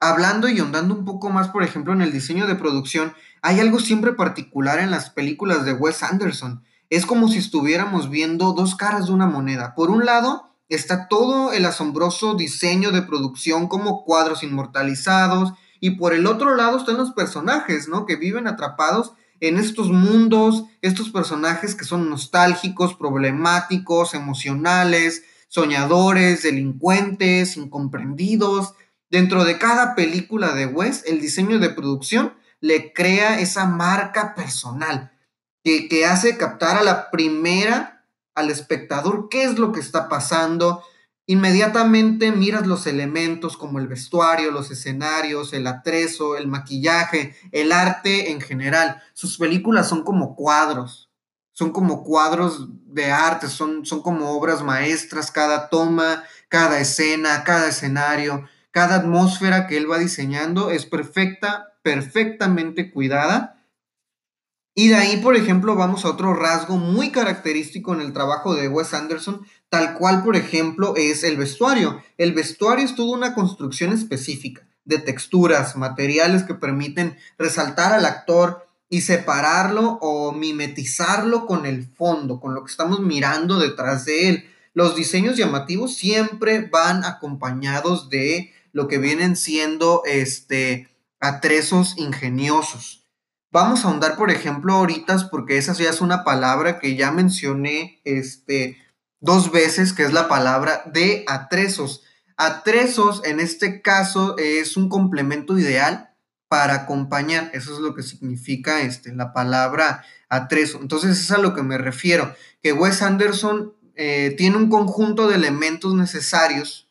Hablando 0.00 0.48
y 0.48 0.60
ondando 0.60 0.94
un 0.94 1.04
poco 1.04 1.30
más, 1.30 1.48
por 1.48 1.62
ejemplo, 1.62 1.92
en 1.92 2.00
el 2.00 2.10
diseño 2.10 2.48
de 2.48 2.56
producción, 2.56 3.14
hay 3.40 3.60
algo 3.60 3.78
siempre 3.78 4.14
particular 4.14 4.80
en 4.80 4.90
las 4.90 5.10
películas 5.10 5.64
de 5.64 5.74
Wes 5.74 6.02
Anderson 6.02 6.64
es 6.90 7.06
como 7.06 7.28
si 7.28 7.38
estuviéramos 7.38 8.10
viendo 8.10 8.52
dos 8.52 8.74
caras 8.74 9.06
de 9.06 9.12
una 9.12 9.26
moneda. 9.26 9.74
Por 9.76 9.90
un 9.90 10.04
lado, 10.04 10.50
está 10.68 11.06
todo 11.06 11.52
el 11.52 11.64
asombroso 11.64 12.34
diseño 12.34 12.90
de 12.90 13.02
producción 13.02 13.68
como 13.68 14.04
cuadros 14.04 14.42
inmortalizados 14.42 15.52
y 15.78 15.90
por 15.92 16.12
el 16.12 16.26
otro 16.26 16.56
lado 16.56 16.78
están 16.78 16.96
los 16.96 17.12
personajes, 17.12 17.88
¿no? 17.88 18.06
Que 18.06 18.16
viven 18.16 18.48
atrapados 18.48 19.12
en 19.38 19.56
estos 19.56 19.90
mundos, 19.90 20.64
estos 20.82 21.10
personajes 21.10 21.76
que 21.76 21.84
son 21.84 22.10
nostálgicos, 22.10 22.94
problemáticos, 22.94 24.12
emocionales, 24.12 25.22
soñadores, 25.48 26.42
delincuentes, 26.42 27.56
incomprendidos. 27.56 28.74
Dentro 29.10 29.44
de 29.44 29.58
cada 29.58 29.94
película 29.94 30.54
de 30.54 30.66
Wes, 30.66 31.04
el 31.06 31.20
diseño 31.20 31.60
de 31.60 31.70
producción 31.70 32.34
le 32.60 32.92
crea 32.92 33.38
esa 33.38 33.64
marca 33.64 34.34
personal 34.34 35.12
que, 35.62 36.06
hace 36.06 36.36
captar 36.36 36.76
a 36.76 36.82
la 36.82 37.10
primera 37.10 38.04
al 38.34 38.50
espectador 38.50 39.28
qué 39.28 39.44
es 39.44 39.58
lo 39.58 39.72
que 39.72 39.80
está 39.80 40.08
pasando. 40.08 40.82
Inmediatamente 41.26 42.32
miras 42.32 42.66
los 42.66 42.86
elementos 42.86 43.56
como 43.56 43.78
el 43.78 43.86
vestuario, 43.86 44.50
los 44.50 44.70
escenarios, 44.70 45.52
el 45.52 45.66
atrezo, 45.66 46.36
el 46.36 46.48
maquillaje, 46.48 47.36
el 47.52 47.72
arte 47.72 48.30
en 48.30 48.40
general. 48.40 49.02
Sus 49.12 49.38
películas 49.38 49.88
son 49.88 50.02
como 50.02 50.34
cuadros, 50.34 51.10
son 51.52 51.72
como 51.72 52.02
cuadros 52.02 52.68
de 52.86 53.12
arte, 53.12 53.48
son, 53.48 53.84
son 53.84 54.02
como 54.02 54.30
obras 54.30 54.62
maestras, 54.62 55.30
cada 55.30 55.68
toma, 55.68 56.24
cada 56.48 56.80
escena, 56.80 57.44
cada 57.44 57.68
escenario, 57.68 58.48
cada 58.70 58.96
atmósfera 58.96 59.66
que 59.66 59.76
él 59.76 59.90
va 59.90 59.98
diseñando 59.98 60.70
es 60.70 60.86
perfecta, 60.86 61.74
perfectamente 61.82 62.90
cuidada 62.90 63.59
y 64.74 64.88
de 64.88 64.94
ahí, 64.94 65.16
por 65.18 65.36
ejemplo, 65.36 65.74
vamos 65.74 66.04
a 66.04 66.10
otro 66.10 66.32
rasgo 66.32 66.76
muy 66.76 67.10
característico 67.10 67.92
en 67.92 68.00
el 68.00 68.12
trabajo 68.12 68.54
de 68.54 68.68
Wes 68.68 68.94
Anderson, 68.94 69.44
tal 69.68 69.94
cual, 69.94 70.22
por 70.22 70.36
ejemplo, 70.36 70.94
es 70.96 71.24
el 71.24 71.36
vestuario. 71.36 72.02
El 72.18 72.32
vestuario 72.32 72.84
es 72.84 72.94
toda 72.94 73.16
una 73.16 73.34
construcción 73.34 73.92
específica 73.92 74.66
de 74.84 74.98
texturas, 74.98 75.76
materiales 75.76 76.44
que 76.44 76.54
permiten 76.54 77.16
resaltar 77.38 77.92
al 77.92 78.06
actor 78.06 78.66
y 78.88 79.02
separarlo 79.02 79.98
o 80.00 80.32
mimetizarlo 80.32 81.46
con 81.46 81.66
el 81.66 81.84
fondo, 81.84 82.40
con 82.40 82.54
lo 82.54 82.64
que 82.64 82.70
estamos 82.70 83.00
mirando 83.00 83.58
detrás 83.58 84.04
de 84.04 84.28
él. 84.28 84.50
Los 84.72 84.96
diseños 84.96 85.36
llamativos 85.36 85.96
siempre 85.96 86.60
van 86.60 87.04
acompañados 87.04 88.08
de 88.08 88.52
lo 88.72 88.88
que 88.88 88.98
vienen 88.98 89.36
siendo 89.36 90.02
este 90.06 90.88
atrezos 91.20 91.94
ingeniosos. 91.98 92.99
Vamos 93.52 93.84
a 93.84 93.88
ahondar, 93.88 94.16
por 94.16 94.30
ejemplo, 94.30 94.74
ahorita, 94.74 95.28
porque 95.28 95.58
esa 95.58 95.72
ya 95.72 95.90
es 95.90 96.00
una 96.00 96.22
palabra 96.22 96.78
que 96.78 96.94
ya 96.94 97.10
mencioné 97.10 98.00
este, 98.04 98.78
dos 99.18 99.50
veces, 99.50 99.92
que 99.92 100.04
es 100.04 100.12
la 100.12 100.28
palabra 100.28 100.84
de 100.86 101.24
atrezos. 101.26 102.04
Atrezos, 102.36 103.22
en 103.24 103.40
este 103.40 103.82
caso, 103.82 104.36
es 104.38 104.76
un 104.76 104.88
complemento 104.88 105.58
ideal 105.58 106.10
para 106.46 106.74
acompañar. 106.74 107.50
Eso 107.52 107.74
es 107.74 107.80
lo 107.80 107.94
que 107.94 108.04
significa 108.04 108.82
este, 108.82 109.12
la 109.12 109.32
palabra 109.32 110.04
atrezo. 110.28 110.78
Entonces, 110.80 111.18
es 111.18 111.30
a 111.32 111.38
lo 111.38 111.52
que 111.52 111.62
me 111.64 111.76
refiero, 111.76 112.32
que 112.62 112.72
Wes 112.72 113.02
Anderson 113.02 113.74
eh, 113.96 114.32
tiene 114.38 114.58
un 114.58 114.70
conjunto 114.70 115.26
de 115.26 115.34
elementos 115.34 115.94
necesarios, 115.94 116.88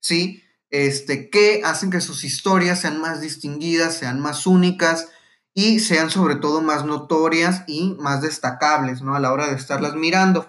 ¿sí? 0.00 0.42
este, 0.72 1.30
que 1.30 1.60
hacen 1.64 1.90
que 1.90 2.00
sus 2.00 2.24
historias 2.24 2.80
sean 2.80 3.00
más 3.00 3.20
distinguidas, 3.20 3.94
sean 3.98 4.18
más 4.18 4.46
únicas 4.48 5.08
y 5.54 5.80
sean 5.80 6.10
sobre 6.10 6.36
todo 6.36 6.62
más 6.62 6.84
notorias 6.84 7.64
y 7.66 7.94
más 7.98 8.22
destacables, 8.22 9.02
¿no? 9.02 9.14
A 9.14 9.20
la 9.20 9.32
hora 9.32 9.48
de 9.48 9.56
estarlas 9.56 9.94
mirando. 9.94 10.48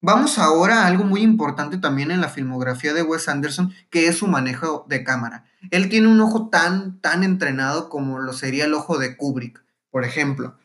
Vamos 0.00 0.38
ahora 0.38 0.82
a 0.82 0.86
algo 0.86 1.04
muy 1.04 1.22
importante 1.22 1.78
también 1.78 2.10
en 2.10 2.20
la 2.20 2.28
filmografía 2.28 2.92
de 2.92 3.02
Wes 3.02 3.28
Anderson, 3.28 3.72
que 3.90 4.06
es 4.06 4.18
su 4.18 4.26
manejo 4.26 4.84
de 4.88 5.02
cámara. 5.02 5.46
Él 5.70 5.88
tiene 5.88 6.08
un 6.08 6.20
ojo 6.20 6.50
tan, 6.50 7.00
tan 7.00 7.24
entrenado 7.24 7.88
como 7.88 8.18
lo 8.18 8.32
sería 8.34 8.66
el 8.66 8.74
ojo 8.74 8.98
de 8.98 9.16
Kubrick, 9.16 9.64
por 9.90 10.04
ejemplo. 10.04 10.56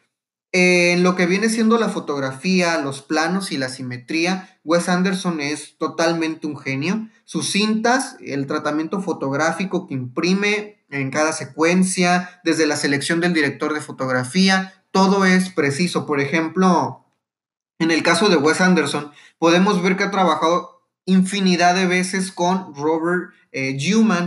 En 0.51 1.03
lo 1.03 1.15
que 1.15 1.27
viene 1.27 1.47
siendo 1.49 1.77
la 1.77 1.89
fotografía, 1.89 2.79
los 2.79 3.03
planos 3.03 3.51
y 3.51 3.57
la 3.57 3.69
simetría, 3.69 4.59
Wes 4.63 4.89
Anderson 4.89 5.41
es 5.41 5.77
totalmente 5.77 6.47
un 6.47 6.57
genio. 6.57 7.07
Sus 7.23 7.51
cintas, 7.51 8.17
el 8.19 8.47
tratamiento 8.47 9.01
fotográfico 9.01 9.85
que 9.85 9.93
imprime 9.93 10.83
en 10.89 11.11
cada 11.11 11.33
secuencia, 11.33 12.41
desde 12.43 12.65
la 12.65 12.77
selección 12.77 13.19
del 13.19 13.33
director 13.33 13.75
de 13.75 13.81
fotografía, 13.81 14.73
todo 14.89 15.23
es 15.25 15.49
preciso. 15.49 16.07
Por 16.07 16.19
ejemplo, 16.19 17.05
en 17.77 17.91
el 17.91 18.01
caso 18.01 18.27
de 18.27 18.37
Wes 18.37 18.59
Anderson, 18.59 19.11
podemos 19.37 19.83
ver 19.83 19.97
que 19.97 20.05
ha 20.05 20.11
trabajado 20.11 20.81
infinidad 21.05 21.75
de 21.75 21.85
veces 21.85 22.31
con 22.31 22.73
Robert 22.73 23.33
eh, 23.51 23.77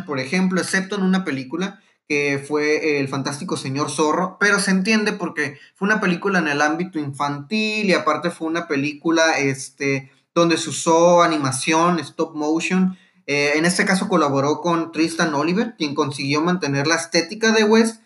por 0.07 0.19
ejemplo, 0.19 0.61
excepto 0.61 0.97
en 0.97 1.03
una 1.03 1.25
película 1.25 1.81
que 2.13 2.45
fue 2.47 3.01
El 3.01 3.09
Fantástico 3.09 3.57
Señor 3.57 3.91
Zorro, 3.91 4.37
pero 4.39 4.61
se 4.61 4.71
entiende 4.71 5.15
porque 5.15 5.57
fue 5.75 5.87
una 5.87 5.99
película 5.99 6.41
en 6.41 6.49
el 6.49 6.61
ámbito 6.61 6.99
infantil 6.99 7.89
y 7.89 7.95
aparte 7.95 8.29
fue 8.29 8.49
una 8.49 8.69
película 8.69 9.39
este, 9.39 10.13
donde 10.35 10.59
se 10.59 10.69
usó 10.69 11.23
animación, 11.23 11.99
stop 12.01 12.37
motion. 12.37 12.99
Eh, 13.27 13.53
en 13.55 13.65
este 13.65 13.87
caso 13.87 14.11
colaboró 14.11 14.61
con 14.61 14.93
Tristan 14.93 15.33
Oliver, 15.33 15.75
quien 15.79 15.95
consiguió 15.95 16.43
mantener 16.43 16.87
la 16.87 16.97
estética 16.97 17.51
de 17.51 17.65
Wes, 17.65 18.01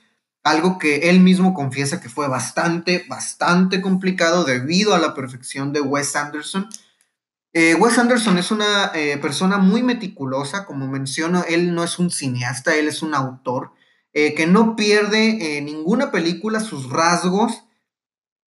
algo 0.44 0.78
que 0.78 1.10
él 1.10 1.18
mismo 1.18 1.52
confiesa 1.52 2.00
que 2.00 2.08
fue 2.08 2.28
bastante, 2.28 3.04
bastante 3.08 3.80
complicado 3.80 4.44
debido 4.44 4.94
a 4.94 5.00
la 5.00 5.14
perfección 5.14 5.72
de 5.72 5.80
Wes 5.80 6.14
Anderson. 6.14 6.68
Eh, 7.52 7.74
Wes 7.74 7.98
Anderson 7.98 8.38
es 8.38 8.52
una 8.52 8.92
eh, 8.94 9.18
persona 9.18 9.58
muy 9.58 9.82
meticulosa, 9.82 10.64
como 10.64 10.86
menciono, 10.86 11.44
él 11.48 11.74
no 11.74 11.82
es 11.82 11.98
un 11.98 12.12
cineasta, 12.12 12.76
él 12.76 12.86
es 12.86 13.02
un 13.02 13.12
autor 13.12 13.72
eh, 14.18 14.32
que 14.32 14.46
no 14.46 14.76
pierde 14.76 15.58
en 15.58 15.66
ninguna 15.66 16.10
película 16.10 16.60
sus 16.60 16.88
rasgos 16.88 17.64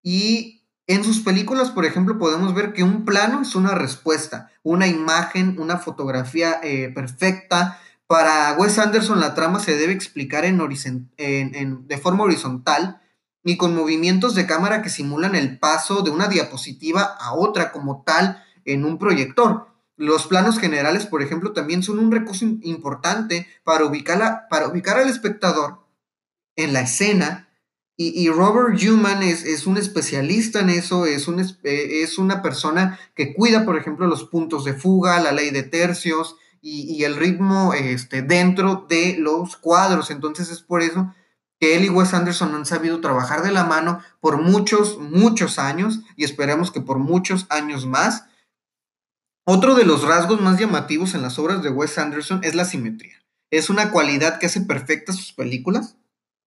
y 0.02 0.64
en 0.88 1.04
sus 1.04 1.20
películas, 1.20 1.70
por 1.70 1.86
ejemplo, 1.86 2.18
podemos 2.18 2.56
ver 2.56 2.74
que 2.74 2.82
un 2.82 3.06
plano 3.06 3.44
es 3.44 3.54
una 3.54 3.76
respuesta, 3.76 4.50
una 4.64 4.88
imagen, 4.88 5.60
una 5.60 5.78
fotografía 5.78 6.60
perfecta. 6.96 7.80
Para 8.08 8.56
Wes 8.58 8.80
Anderson 8.80 9.20
la 9.20 9.36
trama 9.36 9.60
se 9.60 9.78
debe 9.78 9.94
explicar 9.94 10.44
en, 10.44 10.58
de 11.88 11.98
forma 12.00 12.24
horizontal 12.24 13.04
y 13.44 13.56
con 13.58 13.76
movimientos 13.76 14.34
de 14.34 14.48
cámara 14.48 14.82
que 14.82 14.90
simulan 14.90 15.36
el 15.36 15.60
paso 15.60 16.02
de 16.02 16.10
una 16.10 16.28
diapositiva 16.28 17.04
a 17.04 17.34
otra 17.36 17.72
como 17.72 18.02
tal 18.02 18.44
en 18.66 18.86
un 18.86 18.98
proyector. 18.98 19.68
Los 20.00 20.28
planos 20.28 20.60
generales, 20.60 21.06
por 21.06 21.22
ejemplo, 21.22 21.52
también 21.52 21.84
son 21.84 22.00
un 22.00 22.10
recurso 22.10 22.46
importante 22.46 23.48
para 23.66 23.84
ubicar, 23.84 24.48
para 24.50 24.70
ubicar 24.70 24.98
al 24.98 25.10
espectador 25.10 25.86
en 26.56 26.72
la 26.72 26.80
escena. 26.80 27.50
Y, 27.98 28.30
Robert 28.30 28.82
Newman 28.82 29.22
es, 29.24 29.68
un 29.68 29.76
especialista 29.76 30.62
en 30.62 30.70
eso, 30.70 31.06
es, 31.06 31.28
un, 31.28 31.42
eh, 31.42 32.02
es 32.02 32.18
una 32.18 32.42
persona 32.42 32.98
que 33.14 33.34
cuida, 33.34 33.66
por 33.66 33.78
ejemplo, 33.78 34.08
los 34.08 34.24
puntos 34.24 34.64
de 34.64 34.74
fuga, 34.74 35.20
la 35.20 35.34
ley 35.34 35.50
de 35.50 35.64
tercios 35.64 36.38
y, 36.62 37.04
el 37.04 37.18
ritmo 37.18 37.74
este, 37.74 38.22
dentro 38.22 38.86
de 38.88 39.18
los 39.20 39.58
cuadros. 39.58 40.12
Entonces 40.12 40.50
es 40.50 40.62
por 40.62 40.82
eso 40.82 41.14
que 41.60 41.76
él 41.76 41.84
y 41.84 41.90
Wes 41.90 42.14
Anderson 42.14 42.56
han 42.56 42.66
sabido 42.66 43.02
trabajar 43.02 43.44
de 43.44 43.52
la 43.52 43.66
mano 43.66 44.00
por 44.22 44.42
muchos, 44.42 44.98
muchos 44.98 45.60
años 45.60 46.00
y 46.16 46.24
esperemos 46.24 46.72
que 46.72 46.80
por 46.80 47.00
muchos 47.00 47.48
años 47.50 47.86
más. 47.86 48.29
Otro 49.52 49.74
de 49.74 49.84
los 49.84 50.04
rasgos 50.04 50.40
más 50.42 50.60
llamativos 50.60 51.16
en 51.16 51.24
las 51.24 51.40
obras 51.40 51.64
de 51.64 51.72
Wes 51.72 51.98
Anderson 51.98 52.42
es 52.44 52.54
la 52.54 52.66
simetría. 52.66 53.16
Es 53.50 53.72
una 53.72 53.90
cualidad 53.90 54.38
que 54.38 54.46
hace 54.46 54.62
perfectas 54.62 55.16
sus 55.16 55.34
películas 55.34 55.98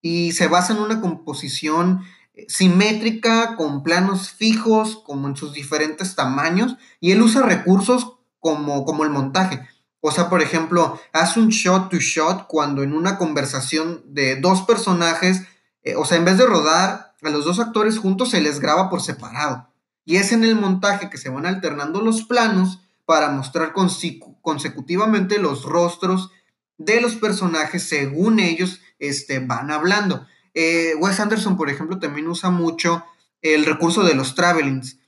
y 0.00 0.30
se 0.30 0.47
basa 0.47 0.73
en 0.73 0.78
una 0.78 1.00
composición 1.00 2.04
eh, 2.35 2.47
simétrica 2.49 3.56
con 3.56 3.82
planos 3.82 4.30
fijos 4.30 5.02
como 5.04 5.26
en 5.26 5.35
sus 5.35 5.52
diferentes 5.52 6.14
tamaños 6.14 6.76
y 7.00 7.11
él 7.11 7.23
usa 7.23 7.42
recursos 7.42 8.18
como, 8.38 8.85
como 8.85 9.02
el 9.02 9.11
montaje. 9.11 9.66
O 10.00 10.12
sea, 10.12 10.30
por 10.30 10.40
ejemplo, 10.40 11.00
hace 11.12 11.40
un 11.40 11.49
shot 11.49 11.90
to 11.90 11.97
shot 11.97 12.47
cuando 12.47 12.85
en 12.85 12.92
una 12.92 13.18
conversación 13.18 14.04
de 14.14 14.37
dos 14.37 14.62
personajes, 14.62 15.42
eh, 15.82 15.97
o 15.97 16.04
sea, 16.04 16.18
en 16.18 16.25
vez 16.25 16.38
de 16.38 16.47
rodar 16.47 17.16
a 17.21 17.30
los 17.30 17.44
dos 17.44 17.59
actores 17.59 17.99
juntos, 17.99 18.30
se 18.30 18.40
les 18.40 18.61
graba 18.61 18.88
por 18.88 19.02
separado. 19.02 19.66
Y 20.04 20.18
es 20.18 20.30
en 20.30 20.44
el 20.44 20.54
montaje 20.54 21.11
que 21.11 21.18
se 21.18 21.30
van 21.30 21.47
alternando 21.47 22.00
los 22.00 22.23
planos 22.23 22.78
para 23.12 23.28
mostrar 23.28 23.75
consecutivamente 23.75 25.38
los 25.38 25.64
rostros 25.64 26.31
de 26.78 27.02
los 27.02 27.16
personajes 27.16 27.87
según 27.87 28.40
ellos 28.40 28.81
este, 28.99 29.38
van 29.38 29.71
hablando. 29.71 30.26
Eh, 30.54 30.95
Wes 30.99 31.21
Anderson, 31.21 31.59
por 31.59 31.69
ejemplo, 31.69 31.99
también 31.99 32.26
usa 32.26 32.49
mucho 32.49 33.04
el 33.42 33.66
recurso 33.66 34.02
de 34.02 34.14
los 34.14 34.35
travelings. 34.35 34.99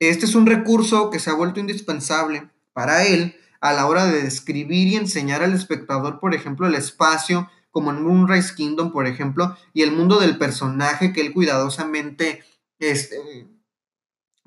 Este 0.00 0.26
es 0.26 0.34
un 0.34 0.44
recurso 0.44 1.08
que 1.08 1.20
se 1.20 1.30
ha 1.30 1.34
vuelto 1.34 1.60
indispensable 1.60 2.50
para 2.72 3.04
él 3.04 3.36
a 3.60 3.72
la 3.72 3.86
hora 3.86 4.06
de 4.06 4.24
describir 4.24 4.88
y 4.88 4.96
enseñar 4.96 5.44
al 5.44 5.52
espectador, 5.52 6.18
por 6.18 6.34
ejemplo, 6.34 6.66
el 6.66 6.74
espacio, 6.74 7.48
como 7.70 7.92
en 7.92 8.02
Moonrise 8.02 8.56
Kingdom, 8.56 8.90
por 8.90 9.06
ejemplo, 9.06 9.56
y 9.72 9.82
el 9.82 9.92
mundo 9.92 10.18
del 10.18 10.36
personaje 10.36 11.12
que 11.12 11.20
él 11.20 11.32
cuidadosamente 11.32 12.42
este, 12.80 13.46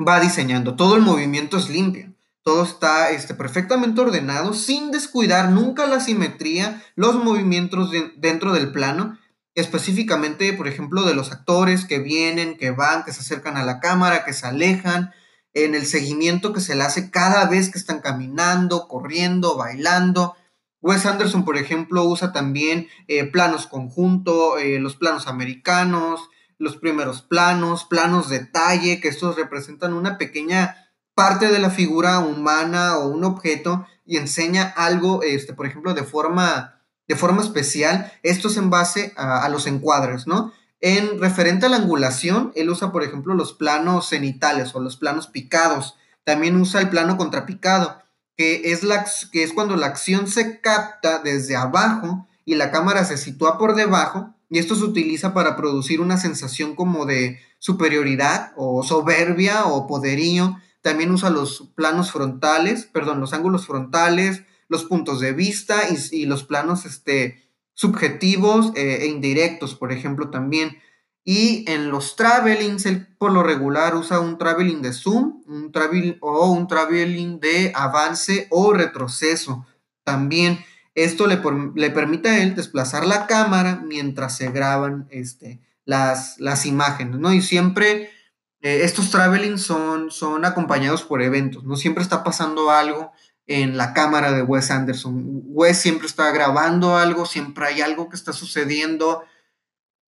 va 0.05 0.19
diseñando. 0.19 0.75
Todo 0.75 0.97
el 0.97 1.01
movimiento 1.01 1.57
es 1.57 1.69
limpio 1.69 2.13
todo 2.49 2.63
está 2.63 3.11
este, 3.11 3.35
perfectamente 3.35 4.01
ordenado, 4.01 4.55
sin 4.55 4.89
descuidar 4.89 5.51
nunca 5.51 5.85
la 5.85 5.99
simetría, 5.99 6.81
los 6.95 7.23
movimientos 7.23 7.91
dentro 8.17 8.53
del 8.53 8.71
plano, 8.71 9.19
específicamente, 9.53 10.51
por 10.53 10.67
ejemplo, 10.67 11.03
de 11.03 11.13
los 11.13 11.31
actores 11.31 11.85
que 11.85 11.99
vienen, 11.99 12.57
que 12.57 12.71
van, 12.71 13.03
que 13.03 13.13
se 13.13 13.19
acercan 13.19 13.55
a 13.55 13.63
la 13.63 13.79
cámara, 13.79 14.25
que 14.25 14.33
se 14.33 14.47
alejan, 14.47 15.13
en 15.53 15.75
el 15.75 15.85
seguimiento 15.85 16.51
que 16.51 16.59
se 16.59 16.73
le 16.73 16.81
hace 16.81 17.11
cada 17.11 17.45
vez 17.45 17.69
que 17.69 17.77
están 17.77 17.99
caminando, 17.99 18.87
corriendo, 18.87 19.55
bailando. 19.55 20.35
Wes 20.81 21.05
Anderson, 21.05 21.45
por 21.45 21.55
ejemplo, 21.55 22.03
usa 22.03 22.31
también 22.31 22.87
eh, 23.07 23.25
planos 23.25 23.67
conjunto, 23.67 24.57
eh, 24.57 24.79
los 24.79 24.95
planos 24.95 25.27
americanos, 25.27 26.31
los 26.57 26.77
primeros 26.77 27.21
planos, 27.21 27.85
planos 27.85 28.27
detalle, 28.27 28.99
que 28.99 29.09
estos 29.09 29.35
representan 29.35 29.93
una 29.93 30.17
pequeña 30.17 30.88
parte 31.19 31.51
de 31.51 31.59
la 31.59 31.69
figura 31.69 32.19
humana 32.19 32.95
o 32.97 33.09
un 33.09 33.25
objeto 33.25 33.85
y 34.05 34.15
enseña 34.15 34.73
algo, 34.77 35.21
este, 35.21 35.51
por 35.51 35.65
ejemplo, 35.65 35.93
de 35.93 36.05
forma, 36.05 36.79
de 37.09 37.17
forma 37.17 37.41
especial. 37.41 38.09
Esto 38.23 38.47
es 38.47 38.55
en 38.55 38.69
base 38.69 39.13
a, 39.17 39.49
los 39.49 39.67
encuadres, 39.67 40.27
¿no? 40.27 40.53
En 40.79 41.19
referente 41.19 41.65
a 41.65 41.69
la 41.69 41.75
angulación, 41.75 42.53
él 42.55 42.69
usa, 42.69 42.93
por 42.93 43.03
ejemplo, 43.03 43.33
los 43.33 43.51
planos 43.51 44.07
cenitales 44.07 44.73
o 44.75 44.79
los 44.79 44.95
planos 44.95 45.27
picados. 45.27 45.97
También 46.23 46.55
usa 46.55 46.79
el 46.79 46.87
plano 46.87 47.17
contrapicado, 47.17 48.01
que 48.37 48.71
es, 48.71 48.83
la, 48.83 49.05
que 49.33 49.43
es 49.43 49.51
cuando 49.51 49.75
la 49.75 49.87
acción 49.87 50.25
se 50.29 50.61
capta 50.61 51.19
desde 51.19 51.57
abajo 51.57 52.29
y 52.45 52.55
la 52.55 52.71
cámara 52.71 53.03
se 53.03 53.17
sitúa 53.17 53.57
por 53.57 53.75
debajo. 53.75 54.33
Y 54.49 54.57
esto 54.57 54.73
se 54.73 54.85
utiliza 54.85 55.33
para 55.33 55.57
producir 55.57 55.99
una 55.99 56.15
sensación 56.15 56.75
como 56.77 57.05
de 57.05 57.41
superioridad 57.57 58.53
o 58.55 58.83
soberbia 58.83 59.65
o 59.65 59.85
poderío 59.85 60.55
también 60.81 61.11
usa 61.11 61.29
los 61.29 61.69
planos 61.75 62.11
frontales, 62.11 62.85
perdón, 62.85 63.19
los 63.19 63.33
ángulos 63.33 63.65
frontales, 63.65 64.43
los 64.67 64.85
puntos 64.85 65.19
de 65.19 65.33
vista 65.33 65.81
y, 66.11 66.25
los 66.25 66.43
planos 66.43 66.85
este, 66.85 67.49
subjetivos 67.73 68.71
eh, 68.75 68.99
e 69.01 69.07
indirectos, 69.07 69.75
por 69.75 69.91
ejemplo, 69.91 70.29
también. 70.29 70.77
Y 71.25 71.69
en 71.69 71.89
los 71.89 72.15
travelings, 72.15 72.85
él 72.85 73.07
por 73.17 73.31
lo 73.31 73.43
regular 73.43 73.95
usa 73.95 74.19
un 74.19 74.37
traveling 74.37 74.81
de 74.81 74.93
zoom 74.93 75.43
un 75.47 75.71
travel, 75.71 76.17
o 76.21 76.51
un 76.51 76.67
traveling 76.67 77.39
de 77.39 77.71
avance 77.75 78.47
o 78.49 78.73
retroceso. 78.73 79.65
También 80.03 80.59
esto 80.95 81.27
le, 81.27 81.41
le, 81.75 81.91
permite 81.91 82.29
a 82.29 82.41
él 82.41 82.55
desplazar 82.55 83.05
la 83.05 83.27
cámara 83.27 83.81
mientras 83.85 84.37
se 84.37 84.51
graban 84.51 85.07
este, 85.11 85.59
las, 85.85 86.39
las 86.39 86.65
imágenes, 86.65 87.19
¿no? 87.19 87.33
Y 87.33 87.41
siempre 87.41 88.11
eh, 88.61 88.81
estos 88.83 89.11
traveling 89.11 89.57
son, 89.57 90.11
son 90.11 90.45
acompañados 90.45 91.03
por 91.03 91.21
eventos, 91.21 91.63
no 91.63 91.75
siempre 91.75 92.03
está 92.03 92.23
pasando 92.23 92.71
algo 92.71 93.11
en 93.47 93.77
la 93.77 93.93
cámara 93.93 94.31
de 94.31 94.43
Wes 94.43 94.69
Anderson. 94.69 95.41
Wes 95.45 95.79
siempre 95.79 96.05
está 96.05 96.31
grabando 96.31 96.97
algo, 96.97 97.25
siempre 97.25 97.65
hay 97.65 97.81
algo 97.81 98.07
que 98.07 98.15
está 98.15 98.31
sucediendo 98.31 99.23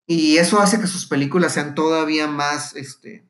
y 0.07 0.39
eso 0.39 0.61
hace 0.61 0.81
que 0.81 0.87
sus 0.87 1.07
películas 1.07 1.55
sean 1.55 1.75
todavía 1.75 2.27
más, 2.27 2.75
este, 2.75 3.25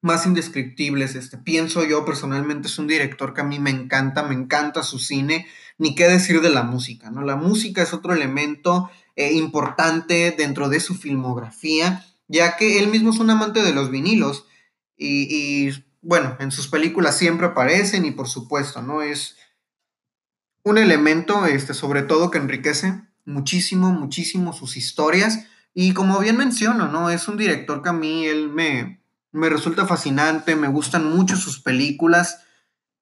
más 0.00 0.26
indescriptibles. 0.26 1.14
Este, 1.14 1.36
pienso 1.38 1.84
yo 1.84 2.04
personalmente 2.04 2.68
es 2.68 2.78
un 2.78 2.86
director 2.86 3.34
que 3.34 3.40
a 3.40 3.44
mí 3.44 3.58
me 3.58 3.70
encanta, 3.70 4.22
me 4.22 4.34
encanta 4.34 4.84
su 4.84 4.98
cine, 4.98 5.46
ni 5.76 5.94
qué 5.94 6.08
decir 6.08 6.40
de 6.40 6.50
la 6.50 6.62
música, 6.62 7.10
¿no? 7.10 7.22
La 7.22 7.36
música 7.36 7.82
es 7.82 7.92
otro 7.92 8.14
elemento 8.14 8.90
eh, 9.16 9.32
importante 9.32 10.32
dentro 10.38 10.68
de 10.68 10.80
su 10.80 10.94
filmografía, 10.94 12.06
ya 12.28 12.56
que 12.56 12.78
él 12.78 12.88
mismo 12.88 13.10
es 13.10 13.18
un 13.18 13.30
amante 13.30 13.62
de 13.62 13.72
los 13.72 13.90
vinilos 13.90 14.46
y, 14.96 15.70
bueno, 16.00 16.36
en 16.40 16.50
sus 16.50 16.68
películas 16.68 17.16
siempre 17.16 17.46
aparecen 17.46 18.04
y 18.04 18.10
por 18.10 18.28
supuesto, 18.28 18.82
¿no? 18.82 19.02
Es 19.02 19.36
un 20.62 20.78
elemento, 20.78 21.46
este, 21.46 21.74
sobre 21.74 22.02
todo 22.02 22.30
que 22.30 22.38
enriquece 22.38 23.02
muchísimo, 23.24 23.92
muchísimo 23.92 24.52
sus 24.52 24.76
historias 24.76 25.46
y 25.74 25.94
como 25.94 26.18
bien 26.18 26.36
menciono, 26.36 26.88
¿no? 26.88 27.10
Es 27.10 27.28
un 27.28 27.36
director 27.36 27.82
que 27.82 27.88
a 27.88 27.92
mí 27.92 28.26
él 28.26 28.48
me, 28.48 29.02
me 29.32 29.48
resulta 29.48 29.86
fascinante, 29.86 30.56
me 30.56 30.68
gustan 30.68 31.04
mucho 31.04 31.36
sus 31.36 31.60
películas, 31.60 32.42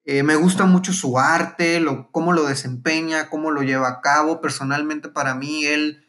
eh, 0.05 0.23
me 0.23 0.35
gusta 0.35 0.65
mucho 0.65 0.93
su 0.93 1.19
arte, 1.19 1.81
lo, 1.81 2.11
cómo 2.11 2.31
lo 2.31 2.45
desempeña, 2.45 3.29
cómo 3.29 3.51
lo 3.51 3.61
lleva 3.61 3.89
a 3.89 4.01
cabo. 4.01 4.39
Personalmente 4.39 5.09
para 5.09 5.35
mí 5.35 5.65
él, 5.65 6.06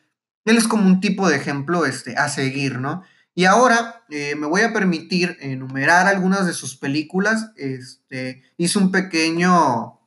él 0.51 0.57
es 0.57 0.69
como 0.69 0.87
un 0.87 1.01
tipo 1.01 1.29
de 1.29 1.37
ejemplo 1.37 1.87
este, 1.87 2.17
a 2.17 2.29
seguir, 2.29 2.79
¿no? 2.79 3.03
Y 3.35 3.45
ahora 3.45 4.05
eh, 4.11 4.35
me 4.35 4.49
voy 4.49 4.63
a 4.63 4.73
permitir 4.73 5.37
enumerar 5.41 6.09
algunas 6.09 6.45
de 6.47 6.53
sus 6.53 6.77
películas. 6.77 7.53
Este, 7.57 8.43
hice 8.57 8.79
un 8.79 8.91
pequeño 8.91 10.01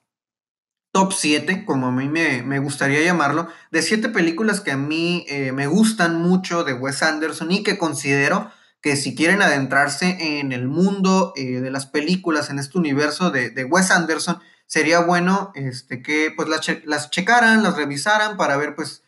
top 0.91 1.13
7, 1.13 1.63
como 1.65 1.87
a 1.87 1.91
mí 1.91 2.09
me, 2.09 2.59
gustaría 2.59 3.01
llamarlo, 3.01 3.47
de 3.71 3.81
siete 3.81 4.09
películas 4.09 4.59
que 4.59 4.71
a 4.71 4.77
mí 4.77 5.25
eh, 5.29 5.53
me 5.53 5.67
gustan 5.67 6.21
mucho 6.21 6.65
de 6.65 6.73
Wes 6.73 7.01
Anderson 7.01 7.51
y 7.51 7.63
que 7.63 7.77
considero 7.77 8.51
que 8.81 8.97
si 8.97 9.15
quieren 9.15 9.41
adentrarse 9.41 10.39
en 10.39 10.51
el 10.51 10.67
mundo 10.67 11.33
eh, 11.37 11.61
de 11.61 11.71
las 11.71 11.85
películas, 11.85 12.49
en 12.49 12.59
este 12.59 12.77
universo 12.77 13.31
de, 13.31 13.63
Wes 13.63 13.91
Anderson, 13.91 14.39
sería 14.65 14.99
bueno 14.99 15.51
este, 15.55 16.01
que 16.01 16.33
pues 16.35 16.49
las, 16.49 16.67
las, 16.83 17.11
checaran, 17.11 17.63
las 17.63 17.77
revisaran 17.77 18.35
para 18.37 18.57
ver 18.57 18.75
pues, 18.75 19.03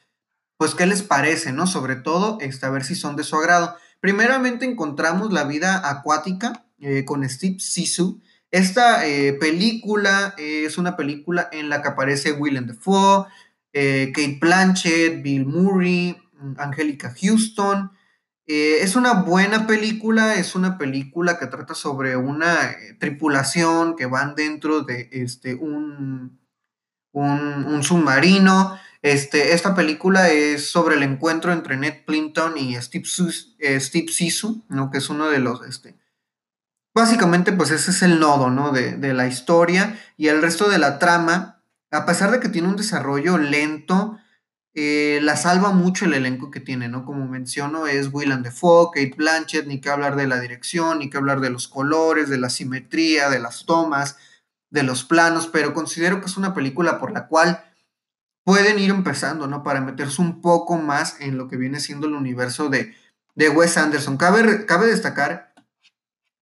pues 0.63 0.75
qué 0.75 0.86
les 0.86 1.03
parece, 1.03 1.51
¿no? 1.51 1.67
Sobre 1.67 1.98
todo, 1.98 2.38
este, 2.39 2.65
a 2.65 2.70
ver 2.70 2.86
si 2.86 2.96
son 2.96 3.17
de 3.17 3.25
su 3.25 3.36
agrado. 3.36 3.75
Primeramente 4.00 4.63
encontramos 4.65 5.34
La 5.34 5.43
vida 5.43 5.89
acuática 5.89 6.65
eh, 6.79 7.03
con 7.03 7.27
Steve 7.27 7.60
Sisu. 7.60 8.22
Esta 8.50 9.05
eh, 9.05 9.34
película 9.34 10.34
es 10.38 10.77
una 10.77 10.96
película 10.96 11.50
en 11.51 11.67
la 11.67 11.82
que 11.82 11.89
aparece 11.89 12.32
Willem 12.32 12.67
Dafoe, 12.67 13.25
Kate 13.74 14.38
Blanchett, 14.39 15.22
Bill 15.22 15.46
Murray, 15.46 16.15
Angelica 16.58 17.13
Houston, 17.22 17.91
eh, 18.46 18.79
es 18.82 18.98
una 18.98 19.13
buena 19.13 19.67
película, 19.67 20.36
es 20.36 20.53
una 20.55 20.77
película 20.77 21.39
que 21.39 21.48
trata 21.48 21.75
sobre 21.75 22.17
una 22.17 22.72
eh, 22.72 22.93
tripulación 23.00 23.96
que 23.96 24.05
van 24.05 24.36
dentro 24.36 24.82
de 24.82 25.10
este, 25.13 25.55
un, 25.55 26.39
un, 27.13 27.84
submarino. 27.84 28.77
Este, 29.03 29.53
esta 29.53 29.75
película 29.75 30.29
es 30.29 30.72
sobre 30.72 30.95
el 30.95 31.03
encuentro 31.03 31.51
entre 31.51 31.75
Ned 31.75 32.05
Plimpton 32.05 32.57
y 32.57 32.75
Steve, 32.81 33.05
eh, 33.60 33.79
Steve 33.81 34.07
Sisu, 34.07 34.63
¿no? 34.69 34.89
que 34.89 35.00
es 35.00 35.10
uno 35.10 35.29
de 35.29 35.39
los... 35.39 35.62
Este, 35.67 35.98
básicamente, 36.95 37.51
pues 37.51 37.69
ese 37.72 37.91
es 37.91 38.01
el 38.01 38.22
nodo 38.22 38.50
¿no? 38.50 38.72
de, 38.72 38.93
de 38.93 39.13
la 39.13 39.27
historia 39.27 40.00
y 40.15 40.29
el 40.29 40.41
resto 40.41 40.69
de 40.69 40.77
la 40.79 41.00
trama, 41.00 41.62
a 41.91 42.05
pesar 42.05 42.31
de 42.31 42.39
que 42.39 42.48
tiene 42.48 42.69
un 42.69 42.77
desarrollo 42.77 43.38
lento, 43.38 44.17
eh, 44.74 45.19
la 45.22 45.36
salva 45.36 45.72
mucho 45.72 46.05
el 46.05 46.13
elenco 46.13 46.50
que 46.50 46.62
tiene, 46.62 46.88
¿no? 46.88 47.05
Como 47.05 47.27
menciono, 47.27 47.86
es 47.86 48.10
Willem 48.12 48.41
Dafoe, 48.41 48.89
Kate 48.91 49.13
Blanchett, 49.15 49.67
ni 49.67 49.79
que 49.79 49.89
hablar 49.89 50.15
de 50.15 50.25
la 50.25 50.39
dirección, 50.39 51.00
ni 51.00 51.12
que 51.12 51.17
hablar 51.17 51.41
de 51.41 51.51
los 51.51 51.67
colores, 51.67 52.27
de 52.27 52.39
la 52.39 52.50
simetría, 52.50 53.29
de 53.29 53.39
las 53.39 53.65
tomas, 53.65 54.17
de 54.72 54.81
los 54.81 55.03
planos, 55.03 55.48
pero 55.48 55.75
considero 55.75 56.22
que 56.22 56.25
es 56.25 56.38
una 56.38 56.55
película 56.55 57.00
por 57.00 57.12
la 57.12 57.27
cual 57.27 57.63
pueden 58.43 58.79
ir 58.79 58.89
empezando, 58.89 59.47
¿no? 59.47 59.63
Para 59.63 59.81
meterse 59.81 60.21
un 60.21 60.41
poco 60.41 60.77
más 60.77 61.19
en 61.19 61.38
lo 61.38 61.47
que 61.47 61.57
viene 61.57 61.79
siendo 61.79 62.07
el 62.07 62.13
universo 62.13 62.69
de, 62.69 62.93
de 63.35 63.50
Wes 63.50 63.77
Anderson. 63.77 64.17
Cabe, 64.17 64.65
cabe 64.65 64.88
destacar 64.88 65.53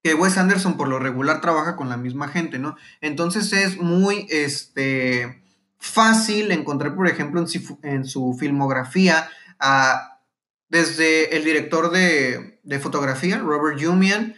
que 0.03 0.15
Wes 0.15 0.37
Anderson 0.37 0.77
por 0.77 0.87
lo 0.87 0.99
regular 0.99 1.41
trabaja 1.41 1.75
con 1.75 1.89
la 1.89 1.97
misma 1.97 2.27
gente, 2.27 2.57
¿no? 2.59 2.75
Entonces 3.01 3.53
es 3.53 3.77
muy, 3.77 4.25
este 4.29 5.41
fácil 5.81 6.51
encontrar, 6.51 6.95
por 6.95 7.07
ejemplo, 7.07 7.43
en 7.81 8.05
su, 8.05 8.37
filmografía, 8.39 9.27
desde 10.69 11.35
el 11.35 11.43
director 11.43 11.91
de, 11.91 12.79
fotografía, 12.79 13.39
Robert 13.39 13.83
Jumian, 13.83 14.35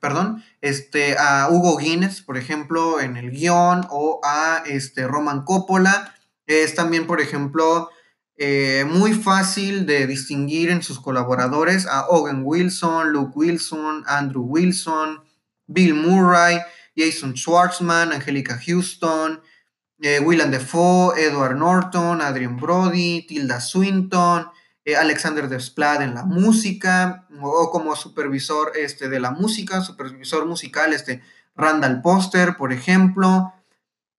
perdón, 0.00 0.44
este, 0.60 1.16
a 1.16 1.48
Hugo 1.48 1.78
Guinness, 1.78 2.20
por 2.22 2.36
ejemplo, 2.36 3.00
en 3.00 3.16
el 3.16 3.30
guion, 3.30 3.86
o 3.88 4.20
a 4.24 4.64
este, 4.66 5.06
Roman 5.06 5.44
Coppola. 5.44 6.14
Es 6.50 6.74
también, 6.74 7.06
por 7.06 7.20
ejemplo, 7.20 7.90
eh, 8.36 8.84
muy 8.84 9.12
fácil 9.12 9.86
de 9.86 10.08
distinguir 10.08 10.70
en 10.70 10.82
sus 10.82 10.98
colaboradores 10.98 11.86
a 11.86 12.08
Owen 12.08 12.42
Wilson, 12.42 13.12
Luke 13.12 13.32
Wilson, 13.36 14.02
Andrew 14.08 14.42
Wilson, 14.42 15.22
Bill 15.68 15.94
Murray, 15.94 16.58
Jason 16.96 17.36
Schwartzman, 17.36 18.12
Angelica 18.12 18.58
Houston, 18.66 19.40
eh, 20.00 20.18
Willem 20.18 20.50
Dafoe, 20.50 21.14
Edward 21.20 21.56
Norton, 21.56 22.20
Adrian 22.20 22.56
Brody, 22.56 23.26
Tilda 23.28 23.60
Swinton, 23.60 24.48
eh, 24.84 24.96
Alexander 24.96 25.48
Desplat 25.48 26.00
en 26.00 26.16
la 26.16 26.24
música, 26.24 27.28
o, 27.40 27.70
como 27.70 27.94
supervisor 27.94 28.72
este, 28.74 29.08
de 29.08 29.20
la 29.20 29.30
música, 29.30 29.82
supervisor 29.82 30.46
musical, 30.46 30.92
este, 30.92 31.22
Randall 31.54 32.02
Poster, 32.02 32.56
por 32.56 32.72
ejemplo. 32.72 33.54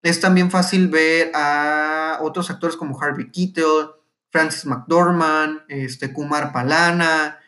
Es 0.02 0.20
también 0.20 0.50
fácil 0.52 0.88
ver 0.88 1.32
a 1.36 2.20
otros 2.22 2.50
actores 2.50 2.76
como 2.76 3.00
Harvey 3.00 3.32
Keitel, 3.32 3.92
Francis 4.30 4.66
McDormand, 4.66 5.62
este, 5.68 6.12
Kumar 6.14 6.52
Palana. 6.52 7.40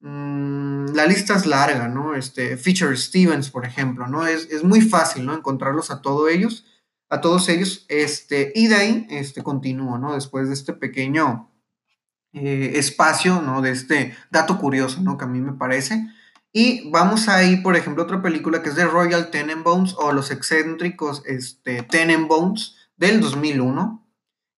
Mm, 0.00 0.94
la 0.94 1.06
lista 1.06 1.36
es 1.36 1.46
larga, 1.46 1.88
¿no? 1.88 2.14
Este, 2.14 2.56
Fisher 2.56 2.96
Stevens, 2.98 3.50
por 3.50 3.64
ejemplo, 3.64 4.06
¿no? 4.06 4.26
Es, 4.26 4.50
es 4.50 4.64
muy 4.64 4.80
fácil, 4.80 5.24
¿no? 5.24 5.34
Encontrarlos 5.34 5.90
a 5.90 6.02
todos 6.02 6.30
ellos 6.30 6.66
a 7.12 7.20
todos 7.20 7.50
ellos, 7.50 7.84
este, 7.90 8.52
y 8.54 8.68
de 8.68 8.74
ahí 8.74 9.06
este, 9.10 9.42
continúo, 9.42 9.98
¿no? 9.98 10.14
Después 10.14 10.48
de 10.48 10.54
este 10.54 10.72
pequeño 10.72 11.52
eh, 12.32 12.72
espacio, 12.76 13.42
¿no? 13.42 13.60
De 13.60 13.70
este 13.70 14.16
dato 14.30 14.56
curioso, 14.56 15.02
¿no? 15.02 15.18
Que 15.18 15.24
a 15.26 15.28
mí 15.28 15.38
me 15.38 15.52
parece. 15.52 16.08
Y 16.52 16.90
vamos 16.90 17.28
a 17.28 17.42
ir, 17.44 17.62
por 17.62 17.76
ejemplo, 17.76 18.02
otra 18.02 18.20
película 18.20 18.62
que 18.62 18.68
es 18.68 18.76
de 18.76 18.84
Royal 18.84 19.30
Tenenbaums 19.30 19.94
o 19.98 20.12
Los 20.12 20.30
excéntricos 20.30 21.22
este, 21.24 21.82
Tenenbaums 21.82 22.76
del 22.96 23.20
2001. 23.20 24.06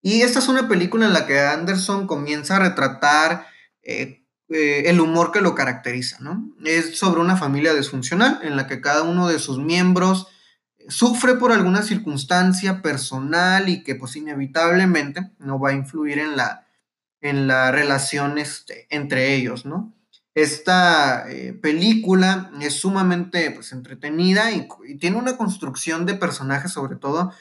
Y 0.02 0.22
esta 0.22 0.40
es 0.40 0.48
una 0.48 0.68
película 0.68 1.06
en 1.06 1.12
la 1.12 1.26
que 1.26 1.40
Anderson 1.40 2.06
comienza 2.06 2.56
a 2.56 2.58
retratar 2.58 3.46
eh, 3.82 4.24
eh, 4.48 4.82
el 4.86 5.00
humor 5.00 5.32
que 5.32 5.40
lo 5.40 5.54
caracteriza, 5.54 6.18
¿no? 6.20 6.54
Es 6.64 6.98
sobre 6.98 7.20
una 7.20 7.36
familia 7.36 7.72
disfuncional 7.72 8.40
en 8.42 8.56
la 8.56 8.66
que 8.66 8.80
cada 8.80 9.02
uno 9.04 9.28
de 9.28 9.38
sus 9.38 9.58
miembros 9.58 10.26
sufre 10.88 11.36
por 11.36 11.52
alguna 11.52 11.82
circunstancia 11.82 12.82
personal 12.82 13.68
y 13.70 13.82
que 13.82 13.94
pues 13.94 14.16
inevitablemente 14.16 15.30
no 15.38 15.58
va 15.58 15.70
a 15.70 15.74
influir 15.74 16.18
en 16.18 16.36
la, 16.36 16.66
en 17.22 17.46
la 17.46 17.70
relación 17.70 18.36
este, 18.36 18.86
entre 18.90 19.34
ellos, 19.34 19.64
¿no? 19.64 19.93
Esta 20.34 21.30
eh, 21.30 21.52
película 21.52 22.50
es 22.60 22.74
sumamente 22.74 23.50
pues, 23.52 23.72
entretenida 23.72 24.50
y, 24.52 24.66
tiene 24.98 25.16
una 25.16 25.36
construcción 25.36 26.06
de 26.06 26.14
personajes 26.14 26.72
sobre 26.72 26.96
todo 26.96 27.32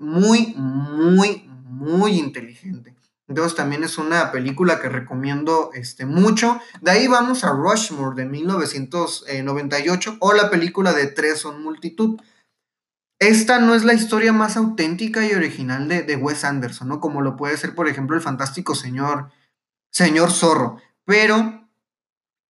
muy, 0.00 0.54
muy, 0.56 1.48
muy 1.64 2.18
inteligente. 2.18 2.94
Entonces 3.26 3.54
también 3.54 3.84
es 3.84 3.98
una 3.98 4.32
película 4.32 4.80
que 4.80 4.88
recomiendo 4.88 5.70
este, 5.74 6.06
mucho. 6.06 6.60
De 6.80 6.92
ahí 6.92 7.06
vamos 7.06 7.44
a 7.44 7.50
Rushmore 7.50 8.16
de 8.16 8.24
1998 8.26 10.16
o 10.20 10.32
la 10.32 10.48
película 10.48 10.94
de 10.94 11.08
Tres 11.08 11.40
son 11.40 11.62
multitud 11.62 12.18
esta 13.20 13.58
no 13.58 13.74
es 13.74 13.84
la 13.84 13.94
historia 13.94 14.32
más 14.32 14.56
auténtica 14.56 15.26
y 15.26 15.32
original 15.32 15.88
de, 15.88 16.16
Wes 16.16 16.44
Anderson, 16.44 16.88
¿no? 16.88 17.00
Como 17.00 17.20
lo 17.20 17.36
puede 17.36 17.56
ser, 17.56 17.74
por 17.74 17.88
ejemplo, 17.88 18.16
el 18.16 18.22
fantástico 18.22 18.76
señor, 18.76 19.30
señor 19.90 20.30
Zorro. 20.30 20.80
Pero 21.04 21.57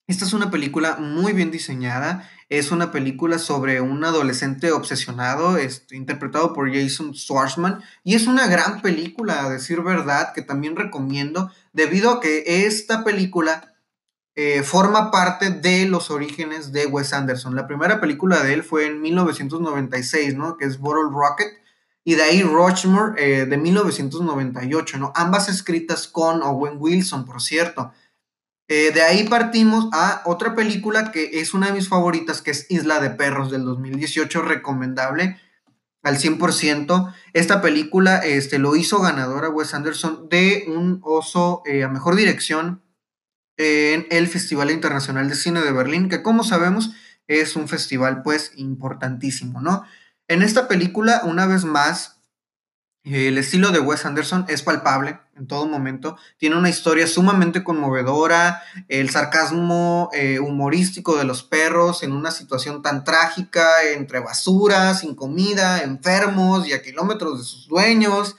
esta 0.08 0.24
es 0.24 0.32
una 0.32 0.50
película 0.50 0.96
muy 0.96 1.34
bien 1.34 1.50
diseñada. 1.50 2.28
Es 2.48 2.72
una 2.72 2.90
película 2.90 3.38
sobre 3.38 3.82
un 3.82 4.02
adolescente 4.02 4.72
obsesionado, 4.72 5.58
este, 5.58 5.96
interpretado 5.96 6.54
por 6.54 6.72
Jason 6.72 7.14
Schwartzman. 7.14 7.82
Y 8.04 8.14
es 8.14 8.26
una 8.26 8.46
gran 8.46 8.80
película, 8.80 9.44
a 9.44 9.50
decir 9.50 9.82
verdad, 9.82 10.32
que 10.34 10.40
también 10.40 10.76
recomiendo, 10.76 11.52
debido 11.74 12.10
a 12.10 12.20
que 12.20 12.64
esta 12.64 13.04
película 13.04 13.74
eh, 14.34 14.62
forma 14.62 15.10
parte 15.10 15.50
de 15.50 15.86
los 15.86 16.10
orígenes 16.10 16.72
de 16.72 16.86
Wes 16.86 17.12
Anderson. 17.12 17.54
La 17.54 17.66
primera 17.66 18.00
película 18.00 18.42
de 18.42 18.54
él 18.54 18.62
fue 18.62 18.86
en 18.86 19.02
1996, 19.02 20.36
¿no? 20.36 20.56
Que 20.56 20.64
es 20.64 20.78
Bottle 20.78 21.10
Rocket. 21.12 21.48
Y 22.02 22.14
de 22.14 22.22
ahí 22.22 22.42
Rushmore 22.42 23.12
eh, 23.18 23.44
de 23.44 23.58
1998, 23.58 24.96
¿no? 24.96 25.12
Ambas 25.14 25.50
escritas 25.50 26.08
con 26.08 26.42
Owen 26.42 26.76
Wilson, 26.78 27.26
por 27.26 27.42
cierto. 27.42 27.92
Eh, 28.68 28.92
de 28.92 29.02
ahí 29.02 29.24
partimos 29.24 29.88
a 29.92 30.22
otra 30.26 30.54
película 30.54 31.10
que 31.10 31.40
es 31.40 31.54
una 31.54 31.68
de 31.68 31.72
mis 31.72 31.88
favoritas, 31.88 32.42
que 32.42 32.50
es 32.50 32.66
Isla 32.70 33.00
de 33.00 33.10
Perros 33.10 33.50
del 33.50 33.64
2018, 33.64 34.42
recomendable 34.42 35.40
al 36.02 36.18
100%. 36.18 37.14
Esta 37.32 37.62
película 37.62 38.18
este, 38.18 38.58
lo 38.58 38.76
hizo 38.76 39.00
ganadora 39.00 39.48
Wes 39.48 39.72
Anderson 39.72 40.28
de 40.28 40.64
un 40.68 41.00
oso 41.02 41.62
eh, 41.64 41.82
a 41.82 41.88
mejor 41.88 42.14
dirección 42.14 42.82
en 43.56 44.06
el 44.10 44.28
Festival 44.28 44.70
Internacional 44.70 45.28
de 45.28 45.34
Cine 45.34 45.62
de 45.62 45.72
Berlín, 45.72 46.08
que 46.08 46.22
como 46.22 46.44
sabemos 46.44 46.92
es 47.26 47.56
un 47.56 47.68
festival 47.68 48.22
pues 48.22 48.52
importantísimo, 48.56 49.60
¿no? 49.60 49.84
En 50.28 50.42
esta 50.42 50.68
película, 50.68 51.22
una 51.24 51.46
vez 51.46 51.64
más, 51.64 52.17
el 53.10 53.38
estilo 53.38 53.70
de 53.70 53.80
Wes 53.80 54.04
Anderson 54.04 54.44
es 54.48 54.62
palpable 54.62 55.18
en 55.36 55.46
todo 55.46 55.66
momento. 55.66 56.16
Tiene 56.36 56.56
una 56.56 56.68
historia 56.68 57.06
sumamente 57.06 57.64
conmovedora, 57.64 58.62
el 58.88 59.08
sarcasmo 59.10 60.10
eh, 60.12 60.40
humorístico 60.40 61.16
de 61.16 61.24
los 61.24 61.42
perros 61.42 62.02
en 62.02 62.12
una 62.12 62.30
situación 62.30 62.82
tan 62.82 63.04
trágica, 63.04 63.82
entre 63.94 64.20
basura, 64.20 64.94
sin 64.94 65.14
comida, 65.14 65.82
enfermos 65.82 66.66
y 66.66 66.72
a 66.72 66.82
kilómetros 66.82 67.38
de 67.38 67.44
sus 67.44 67.68
dueños. 67.68 68.36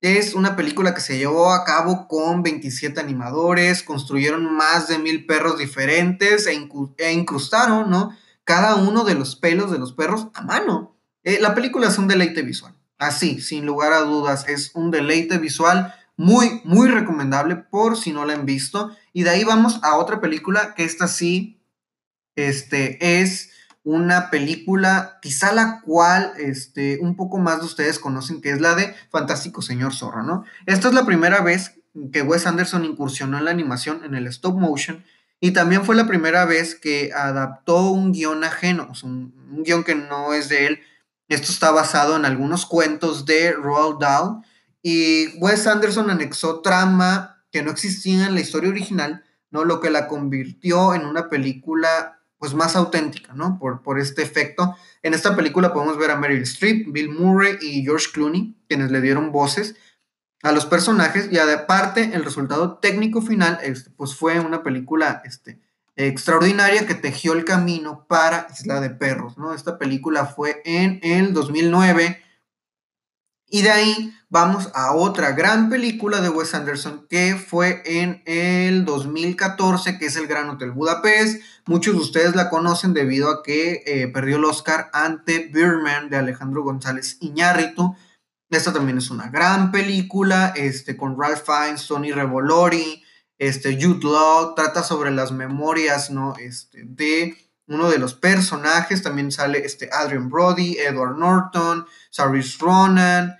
Es 0.00 0.34
una 0.34 0.56
película 0.56 0.94
que 0.94 1.00
se 1.00 1.16
llevó 1.16 1.52
a 1.52 1.64
cabo 1.64 2.08
con 2.08 2.42
27 2.42 3.00
animadores, 3.00 3.82
construyeron 3.82 4.54
más 4.54 4.88
de 4.88 4.98
mil 4.98 5.24
perros 5.24 5.58
diferentes 5.58 6.46
e, 6.46 6.68
e 6.98 7.12
incrustaron, 7.12 7.90
¿no? 7.90 8.16
Cada 8.44 8.74
uno 8.74 9.04
de 9.04 9.14
los 9.14 9.36
pelos 9.36 9.70
de 9.70 9.78
los 9.78 9.92
perros 9.92 10.28
a 10.34 10.42
mano. 10.42 10.96
Eh, 11.22 11.38
la 11.40 11.54
película 11.54 11.88
es 11.88 11.96
un 11.96 12.08
deleite 12.08 12.42
visual. 12.42 12.74
Así, 13.06 13.40
sin 13.40 13.66
lugar 13.66 13.92
a 13.92 14.00
dudas, 14.00 14.46
es 14.48 14.70
un 14.74 14.90
deleite 14.90 15.38
visual 15.38 15.94
muy, 16.16 16.60
muy 16.64 16.88
recomendable 16.88 17.56
por 17.56 17.96
si 17.96 18.12
no 18.12 18.24
la 18.24 18.34
han 18.34 18.46
visto. 18.46 18.96
Y 19.12 19.24
de 19.24 19.30
ahí 19.30 19.44
vamos 19.44 19.80
a 19.82 19.96
otra 19.96 20.20
película 20.20 20.74
que 20.74 20.84
esta 20.84 21.08
sí, 21.08 21.60
este, 22.36 23.20
es 23.20 23.50
una 23.82 24.30
película, 24.30 25.18
quizá 25.20 25.52
la 25.52 25.82
cual, 25.82 26.32
este, 26.38 26.98
un 27.00 27.16
poco 27.16 27.38
más 27.38 27.60
de 27.60 27.66
ustedes 27.66 27.98
conocen, 27.98 28.40
que 28.40 28.50
es 28.50 28.60
la 28.60 28.74
de 28.74 28.94
Fantástico 29.10 29.60
Señor 29.60 29.94
Zorro, 29.94 30.22
¿no? 30.22 30.44
Esta 30.64 30.88
es 30.88 30.94
la 30.94 31.04
primera 31.04 31.42
vez 31.42 31.78
que 32.12 32.22
Wes 32.22 32.46
Anderson 32.46 32.84
incursionó 32.84 33.38
en 33.38 33.44
la 33.44 33.50
animación, 33.50 34.02
en 34.04 34.14
el 34.14 34.26
stop 34.28 34.58
motion, 34.58 35.04
y 35.38 35.50
también 35.50 35.84
fue 35.84 35.94
la 35.94 36.06
primera 36.06 36.46
vez 36.46 36.74
que 36.74 37.12
adaptó 37.14 37.90
un 37.90 38.12
guion 38.12 38.42
ajeno, 38.42 38.90
un, 39.02 39.34
un 39.52 39.62
guion 39.62 39.84
que 39.84 39.94
no 39.94 40.32
es 40.32 40.48
de 40.48 40.66
él, 40.66 40.80
esto 41.28 41.50
está 41.50 41.70
basado 41.70 42.16
en 42.16 42.24
algunos 42.24 42.66
cuentos 42.66 43.24
de 43.24 43.52
Roald 43.52 44.00
Dahl 44.00 44.42
y 44.82 45.38
Wes 45.38 45.66
Anderson 45.66 46.10
anexó 46.10 46.60
trama 46.60 47.44
que 47.50 47.62
no 47.62 47.70
existía 47.70 48.26
en 48.26 48.34
la 48.34 48.40
historia 48.40 48.70
original, 48.70 49.24
¿no? 49.50 49.64
Lo 49.64 49.80
que 49.80 49.90
la 49.90 50.08
convirtió 50.08 50.94
en 50.94 51.06
una 51.06 51.28
película 51.28 52.20
pues 52.36 52.52
más 52.52 52.76
auténtica, 52.76 53.32
¿no? 53.32 53.58
Por, 53.58 53.82
por 53.82 53.98
este 53.98 54.22
efecto. 54.22 54.76
En 55.02 55.14
esta 55.14 55.34
película 55.34 55.72
podemos 55.72 55.96
ver 55.96 56.10
a 56.10 56.16
Meryl 56.16 56.42
Streep, 56.42 56.92
Bill 56.92 57.08
Murray 57.08 57.56
y 57.62 57.82
George 57.82 58.08
Clooney, 58.12 58.56
quienes 58.68 58.90
le 58.90 59.00
dieron 59.00 59.32
voces 59.32 59.76
a 60.44 60.52
los 60.52 60.66
personajes 60.66 61.32
y 61.32 61.38
aparte 61.38 62.10
el 62.12 62.22
resultado 62.22 62.76
técnico 62.76 63.22
final 63.22 63.58
este, 63.62 63.90
pues 63.90 64.14
fue 64.14 64.38
una 64.40 64.62
película 64.62 65.22
este, 65.24 65.58
extraordinaria 65.96 66.86
que 66.86 66.94
tejió 66.94 67.32
el 67.32 67.44
camino 67.44 68.06
para 68.08 68.46
Isla 68.52 68.80
de 68.80 68.90
Perros, 68.90 69.38
¿no? 69.38 69.54
Esta 69.54 69.78
película 69.78 70.26
fue 70.26 70.60
en 70.64 71.00
el 71.02 71.32
2009 71.32 72.20
y 73.54 73.62
de 73.62 73.70
ahí 73.70 74.12
vamos 74.30 74.68
a 74.74 74.96
otra 74.96 75.30
gran 75.30 75.70
película 75.70 76.20
de 76.20 76.28
Wes 76.28 76.54
Anderson 76.54 77.06
que 77.08 77.36
fue 77.36 77.82
en 77.84 78.20
el 78.26 78.84
2014, 78.84 79.96
que 79.96 80.06
es 80.06 80.16
El 80.16 80.26
Gran 80.26 80.50
Hotel 80.50 80.72
Budapest. 80.72 81.40
Muchos 81.66 81.94
de 81.94 82.00
ustedes 82.00 82.34
la 82.34 82.50
conocen 82.50 82.94
debido 82.94 83.30
a 83.30 83.44
que 83.44 83.84
eh, 83.86 84.08
perdió 84.08 84.38
el 84.38 84.44
Oscar 84.44 84.90
ante 84.92 85.50
Birdman 85.52 86.10
de 86.10 86.16
Alejandro 86.16 86.64
González 86.64 87.16
Iñárritu. 87.20 87.94
Esta 88.50 88.72
también 88.72 88.98
es 88.98 89.10
una 89.10 89.28
gran 89.28 89.70
película, 89.70 90.52
este, 90.56 90.96
con 90.96 91.16
Ralph 91.16 91.44
Fiennes, 91.44 91.86
Tony 91.86 92.10
Revolori, 92.10 93.03
este, 93.38 93.74
Jude 93.80 94.04
Law 94.04 94.54
trata 94.54 94.82
sobre 94.82 95.10
las 95.10 95.32
memorias, 95.32 96.10
¿no? 96.10 96.34
Este, 96.38 96.82
de 96.84 97.36
uno 97.66 97.90
de 97.90 97.98
los 97.98 98.14
personajes, 98.14 99.02
también 99.02 99.32
sale 99.32 99.64
este 99.64 99.88
Adrian 99.92 100.28
Brody, 100.28 100.76
Edward 100.78 101.16
Norton, 101.16 101.86
Saris 102.10 102.58
Ronan, 102.58 103.36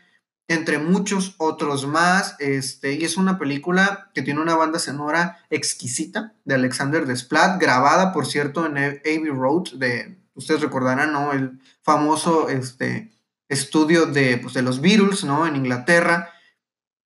entre 0.49 0.79
muchos 0.79 1.35
otros 1.39 1.87
más, 1.87 2.37
este, 2.39 2.93
y 2.95 3.05
es 3.05 3.17
una 3.17 3.39
película 3.39 4.11
que 4.15 4.23
tiene 4.23 4.41
una 4.41 4.57
banda 4.57 4.79
sonora 4.79 5.39
exquisita 5.51 6.35
de 6.45 6.55
Alexander 6.55 7.07
Desplat, 7.07 7.61
grabada, 7.61 8.13
por 8.13 8.27
cierto, 8.27 8.67
en 8.67 8.77
Abbey 8.77 9.31
Road, 9.31 9.73
de, 9.75 10.19
ustedes 10.35 10.61
recordarán, 10.61 11.13
¿no? 11.13 11.33
El 11.33 11.61
famoso, 11.83 12.49
este, 12.49 13.11
estudio 13.49 14.07
de, 14.07 14.39
pues, 14.39 14.55
de 14.55 14.63
los 14.63 14.81
Beatles, 14.81 15.25
¿no? 15.25 15.47
En 15.47 15.57
Inglaterra, 15.57 16.31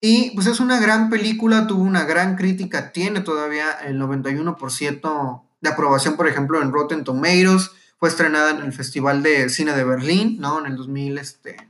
y 0.00 0.30
pues 0.30 0.46
es 0.46 0.60
una 0.60 0.78
gran 0.78 1.10
película, 1.10 1.66
tuvo 1.66 1.82
una 1.82 2.04
gran 2.04 2.36
crítica, 2.36 2.92
tiene 2.92 3.20
todavía 3.20 3.72
el 3.84 4.00
91% 4.00 5.42
de 5.60 5.68
aprobación, 5.68 6.16
por 6.16 6.28
ejemplo, 6.28 6.62
en 6.62 6.72
Rotten 6.72 7.04
Tomatoes. 7.04 7.72
Fue 7.98 8.08
estrenada 8.08 8.52
en 8.52 8.58
el 8.58 8.72
Festival 8.72 9.24
de 9.24 9.48
Cine 9.48 9.72
de 9.72 9.82
Berlín, 9.82 10.36
¿no? 10.38 10.60
En 10.60 10.66
el 10.66 10.76
2014 10.76 11.68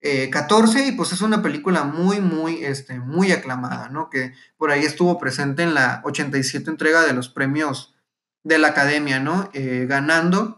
este, 0.00 0.86
y 0.86 0.92
pues 0.92 1.12
es 1.12 1.20
una 1.20 1.42
película 1.42 1.82
muy, 1.82 2.20
muy, 2.20 2.64
este, 2.64 3.00
muy 3.00 3.32
aclamada, 3.32 3.88
¿no? 3.88 4.08
Que 4.08 4.34
por 4.56 4.70
ahí 4.70 4.84
estuvo 4.84 5.18
presente 5.18 5.64
en 5.64 5.74
la 5.74 6.00
87 6.04 6.70
entrega 6.70 7.02
de 7.02 7.12
los 7.12 7.28
premios 7.28 7.96
de 8.44 8.58
la 8.58 8.68
Academia, 8.68 9.18
¿no? 9.18 9.50
Eh, 9.52 9.86
ganando 9.88 10.57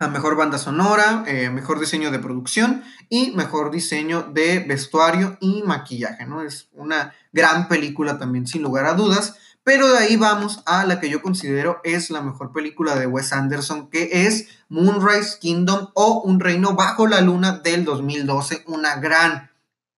a 0.00 0.08
mejor 0.08 0.36
banda 0.36 0.58
sonora, 0.58 1.24
eh, 1.26 1.50
mejor 1.50 1.80
diseño 1.80 2.10
de 2.10 2.20
producción 2.20 2.84
y 3.08 3.32
mejor 3.32 3.70
diseño 3.70 4.22
de 4.22 4.60
vestuario 4.60 5.36
y 5.40 5.62
maquillaje, 5.64 6.24
¿no? 6.24 6.42
Es 6.42 6.68
una 6.72 7.14
gran 7.32 7.68
película 7.68 8.18
también, 8.18 8.46
sin 8.46 8.62
lugar 8.62 8.86
a 8.86 8.94
dudas. 8.94 9.36
Pero 9.64 9.88
de 9.88 9.98
ahí 9.98 10.16
vamos 10.16 10.62
a 10.66 10.86
la 10.86 10.98
que 10.98 11.10
yo 11.10 11.20
considero 11.20 11.80
es 11.84 12.10
la 12.10 12.22
mejor 12.22 12.52
película 12.52 12.96
de 12.96 13.06
Wes 13.06 13.32
Anderson, 13.32 13.90
que 13.90 14.26
es 14.26 14.48
Moonrise 14.68 15.38
Kingdom 15.40 15.88
o 15.94 16.22
Un 16.22 16.40
Reino 16.40 16.74
Bajo 16.74 17.06
la 17.06 17.20
Luna 17.20 17.60
del 17.62 17.84
2012. 17.84 18.64
Una 18.66 18.96
gran, 18.96 19.50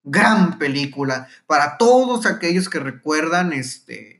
gran 0.02 0.58
película 0.58 1.28
para 1.46 1.76
todos 1.76 2.26
aquellos 2.26 2.68
que 2.68 2.80
recuerdan 2.80 3.52
este, 3.52 4.19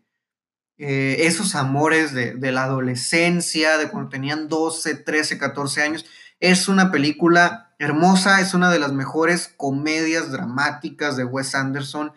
eh, 0.83 1.27
esos 1.27 1.57
amores 1.57 2.15
de, 2.15 2.53
la 2.53 2.65
adolescencia, 2.65 3.77
de 3.77 3.91
cuando 3.91 4.09
tenían 4.09 4.49
12, 4.49 4.95
13, 4.95 5.37
14 5.37 5.83
años. 5.83 6.07
Es 6.41 6.69
una 6.69 6.91
película 6.91 7.75
hermosa, 7.79 8.41
es 8.41 8.55
una 8.55 8.71
de 8.71 8.79
las 8.79 8.93
mejores 8.93 9.53
comedias 9.59 10.33
dramáticas 10.33 11.19
de 11.19 11.25
Wes 11.25 11.55
Anderson. 11.55 12.13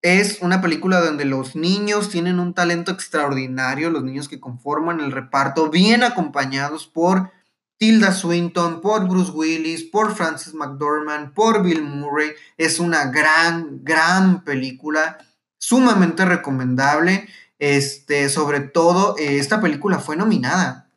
Es 0.00 0.38
una 0.40 0.62
película 0.62 1.02
donde 1.02 1.26
los 1.26 1.56
niños 1.56 2.08
tienen 2.08 2.40
un 2.40 2.54
talento 2.54 2.90
extraordinario, 2.90 3.90
los 3.90 4.02
niños 4.02 4.30
que 4.30 4.40
conforman 4.40 5.00
el 5.00 5.12
reparto, 5.12 5.68
bien 5.68 6.04
acompañados 6.04 6.86
por 6.86 7.32
Tilda 7.76 8.12
Swinton, 8.12 8.80
por 8.80 9.06
Bruce 9.06 9.32
Willis, 9.32 9.82
por 9.82 10.14
Francis 10.14 10.54
McDormand, 10.54 11.34
por 11.34 11.62
Bill 11.62 11.82
Murray. 11.82 12.30
Es 12.56 12.78
una 12.80 13.10
gran, 13.10 13.84
gran 13.84 14.42
película, 14.42 15.18
sumamente 15.58 16.24
recomendable. 16.24 17.28
Este, 17.58 18.28
sobre 18.28 18.60
todo, 18.60 19.16
eh, 19.18 19.38
esta 19.38 19.60
película 19.60 19.98
fue 19.98 20.16
nominada. 20.16 20.90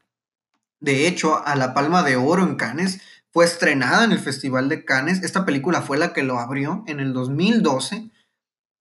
De 0.80 1.08
hecho, 1.08 1.46
a 1.46 1.56
la 1.56 1.74
Palma 1.74 2.04
de 2.04 2.16
Oro 2.16 2.44
en 2.44 2.56
Cannes. 2.56 3.02
Fue 3.32 3.46
estrenada 3.46 4.04
en 4.04 4.12
el 4.12 4.20
Festival 4.20 4.70
de 4.70 4.86
Cannes. 4.86 5.24
Esta 5.24 5.46
película 5.46 5.82
fue 5.82 5.98
la 5.98 6.14
que 6.14 6.24
lo 6.24 6.40
abrió 6.40 6.84
en 6.88 7.00
el 7.00 7.14
2012. 7.14 8.10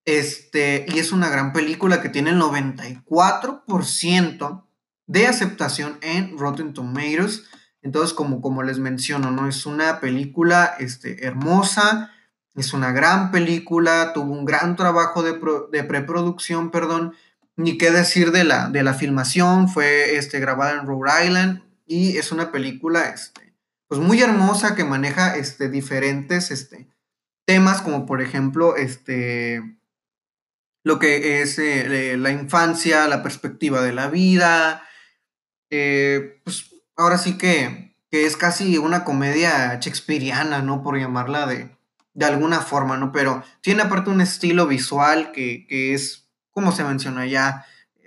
Este, 0.05 0.87
y 0.89 0.99
es 0.99 1.13
una 1.13 1.29
gran 1.29 1.53
película 1.53 2.01
que 2.01 2.09
tiene 2.09 2.31
el 2.31 2.41
94% 2.41 4.65
de 5.07 5.27
aceptación 5.27 5.99
en 6.01 6.39
Rotten 6.39 6.75
Tomatoes. 6.75 7.45
Entonces, 7.83 8.15
como, 8.15 8.41
como 8.41 8.63
les 8.63 8.79
menciono, 8.79 9.31
¿no? 9.31 9.49
Es 9.49 9.67
una 9.67 10.01
película 10.01 10.75
este, 10.79 11.27
hermosa, 11.27 12.13
es 12.55 12.73
una 12.73 12.93
gran 12.93 13.31
película, 13.31 14.13
tuvo 14.13 14.33
un 14.33 14.45
gran 14.45 14.77
trabajo 14.77 15.23
de, 15.23 15.39
de 15.71 15.85
preproducción, 15.85 16.71
perdón, 16.71 17.15
ni 17.57 17.79
qué 17.79 17.91
decir 17.91 18.33
de 18.33 18.45
la, 18.45 18.69
de 18.69 18.83
la 18.83 18.95
filmación, 18.95 19.69
fue 19.69 20.17
este, 20.17 20.41
grabada 20.41 20.73
en 20.73 20.87
Rhode 20.87 21.27
Island 21.27 21.63
y 21.87 22.19
es 22.19 22.33
una 22.33 22.53
película 22.53 23.09
este, 23.09 23.55
pues 23.89 24.01
muy 24.01 24.21
hermosa 24.21 24.75
que 24.75 24.85
maneja 24.85 25.37
este, 25.37 25.69
diferentes 25.71 26.51
este, 26.51 26.89
temas 27.47 27.81
como 27.81 28.05
por 28.05 28.21
ejemplo 28.21 28.77
este, 28.77 29.63
lo 30.85 30.99
que 30.99 31.41
es 31.41 31.59
eh, 31.59 32.17
la 32.19 32.31
infancia, 32.31 33.09
la 33.09 33.23
perspectiva 33.23 33.81
de 33.83 33.93
la 33.93 34.09
vida, 34.09 34.87
eh, 35.71 36.41
pues 36.45 36.75
ahora 36.95 37.19
sí 37.19 37.39
que, 37.39 37.97
que, 38.11 38.27
es 38.27 38.37
casi 38.37 38.79
una 38.79 39.03
comedia 39.03 39.81
shakespeariana, 39.81 40.63
¿no? 40.63 40.85
Por 40.85 40.97
llamarla 40.97 41.47
de, 41.47 41.77
de 42.15 42.25
alguna 42.25 42.61
forma, 42.61 42.97
¿no? 42.97 43.11
Pero 43.11 43.43
tiene 43.63 43.83
aparte 43.83 44.11
un 44.11 44.21
estilo 44.21 44.69
visual 44.69 45.33
que, 45.33 45.67
que 45.67 45.93
es 45.93 46.26
como 46.57 46.73
se 46.73 46.85
menciona 46.85 47.27
ya, 47.27 47.67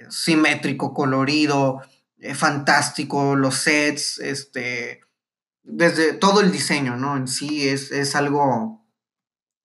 simétrico, 0.10 0.92
colorido, 0.92 1.84
eh, 2.18 2.34
fantástico, 2.34 3.36
los 3.36 3.54
sets, 3.54 4.18
este, 4.18 5.02
desde 5.62 6.14
todo 6.14 6.42
el 6.42 6.52
diseño, 6.52 6.98
¿no? 6.98 7.16
En 7.16 7.28
sí 7.28 7.70
es, 7.70 7.92
es 7.92 8.16
algo, 8.16 8.84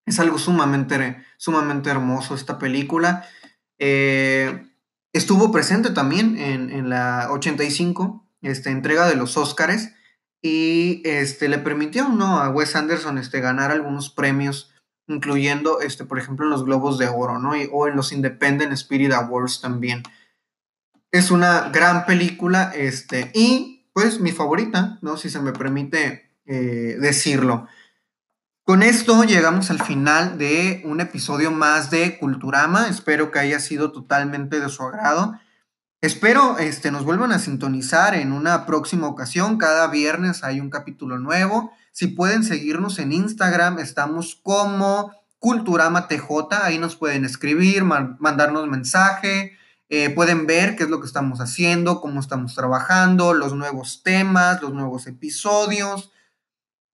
es 0.04 0.20
algo 0.20 0.36
sumamente, 0.36 1.16
sumamente 1.38 1.88
hermoso 1.88 2.34
esta 2.34 2.58
película. 2.58 3.26
Eh, 3.78 4.70
estuvo 5.14 5.50
presente 5.50 5.88
también 5.88 6.36
en, 6.36 6.68
en, 6.68 6.90
la 6.90 7.28
85, 7.30 8.28
este, 8.42 8.68
entrega 8.68 9.08
de 9.08 9.16
los 9.16 9.38
Óscares, 9.38 9.94
y 10.42 11.00
este, 11.06 11.48
le 11.48 11.56
permitió 11.56 12.10
¿no? 12.10 12.38
a 12.38 12.50
Wes 12.50 12.76
Anderson 12.76 13.16
este, 13.16 13.40
ganar 13.40 13.70
algunos 13.70 14.10
premios, 14.10 14.73
incluyendo, 15.06 15.80
este, 15.80 16.04
por 16.04 16.18
ejemplo, 16.18 16.46
en 16.46 16.50
los 16.50 16.64
Globos 16.64 16.98
de 16.98 17.08
Oro, 17.08 17.38
¿no? 17.38 17.52
o 17.72 17.88
en 17.88 17.96
los 17.96 18.12
Independent 18.12 18.72
Spirit 18.72 19.12
Awards 19.12 19.60
también. 19.60 20.02
Es 21.10 21.30
una 21.30 21.70
gran 21.70 22.06
película, 22.06 22.72
este, 22.74 23.30
y 23.34 23.86
pues 23.92 24.20
mi 24.20 24.32
favorita, 24.32 24.98
¿no? 25.02 25.16
Si 25.16 25.30
se 25.30 25.40
me 25.40 25.52
permite 25.52 26.32
eh, 26.46 26.96
decirlo. 27.00 27.68
Con 28.64 28.82
esto 28.82 29.24
llegamos 29.24 29.70
al 29.70 29.82
final 29.82 30.38
de 30.38 30.82
un 30.84 31.00
episodio 31.00 31.50
más 31.50 31.90
de 31.90 32.18
Culturama. 32.18 32.88
Espero 32.88 33.30
que 33.30 33.38
haya 33.38 33.60
sido 33.60 33.92
totalmente 33.92 34.58
de 34.58 34.68
su 34.68 34.82
agrado. 34.82 35.38
Espero 36.04 36.58
este, 36.58 36.90
nos 36.90 37.06
vuelvan 37.06 37.32
a 37.32 37.38
sintonizar 37.38 38.14
en 38.14 38.32
una 38.32 38.66
próxima 38.66 39.06
ocasión. 39.06 39.56
Cada 39.56 39.86
viernes 39.86 40.44
hay 40.44 40.60
un 40.60 40.68
capítulo 40.68 41.18
nuevo. 41.18 41.72
Si 41.92 42.08
pueden 42.08 42.44
seguirnos 42.44 42.98
en 42.98 43.10
Instagram, 43.10 43.78
estamos 43.78 44.38
como 44.42 45.12
Culturama 45.38 46.06
TJ. 46.06 46.28
Ahí 46.62 46.76
nos 46.76 46.96
pueden 46.96 47.24
escribir, 47.24 47.84
mandarnos 47.84 48.68
mensaje. 48.68 49.56
Eh, 49.88 50.10
pueden 50.10 50.46
ver 50.46 50.76
qué 50.76 50.82
es 50.82 50.90
lo 50.90 51.00
que 51.00 51.06
estamos 51.06 51.40
haciendo, 51.40 52.02
cómo 52.02 52.20
estamos 52.20 52.54
trabajando, 52.54 53.32
los 53.32 53.54
nuevos 53.54 54.02
temas, 54.02 54.60
los 54.60 54.74
nuevos 54.74 55.06
episodios. 55.06 56.12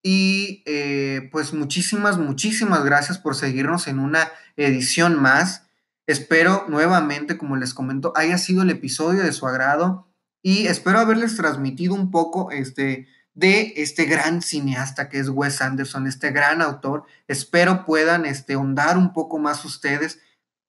Y 0.04 0.62
eh, 0.66 1.28
pues 1.32 1.52
muchísimas, 1.52 2.16
muchísimas 2.16 2.84
gracias 2.84 3.18
por 3.18 3.34
seguirnos 3.34 3.88
en 3.88 3.98
una 3.98 4.30
edición 4.56 5.20
más. 5.20 5.64
Espero 6.10 6.64
nuevamente, 6.66 7.38
como 7.38 7.54
les 7.54 7.72
comento, 7.72 8.12
haya 8.16 8.36
sido 8.36 8.62
el 8.62 8.70
episodio 8.70 9.22
de 9.22 9.30
su 9.30 9.46
agrado 9.46 10.08
y 10.42 10.66
espero 10.66 10.98
haberles 10.98 11.36
transmitido 11.36 11.94
un 11.94 12.10
poco 12.10 12.50
este, 12.50 13.06
de 13.34 13.74
este 13.76 14.06
gran 14.06 14.42
cineasta 14.42 15.08
que 15.08 15.20
es 15.20 15.28
Wes 15.28 15.62
Anderson, 15.62 16.08
este 16.08 16.32
gran 16.32 16.62
autor. 16.62 17.04
Espero 17.28 17.84
puedan 17.86 18.26
este, 18.26 18.54
ahondar 18.54 18.98
un 18.98 19.12
poco 19.12 19.38
más 19.38 19.64
ustedes 19.64 20.18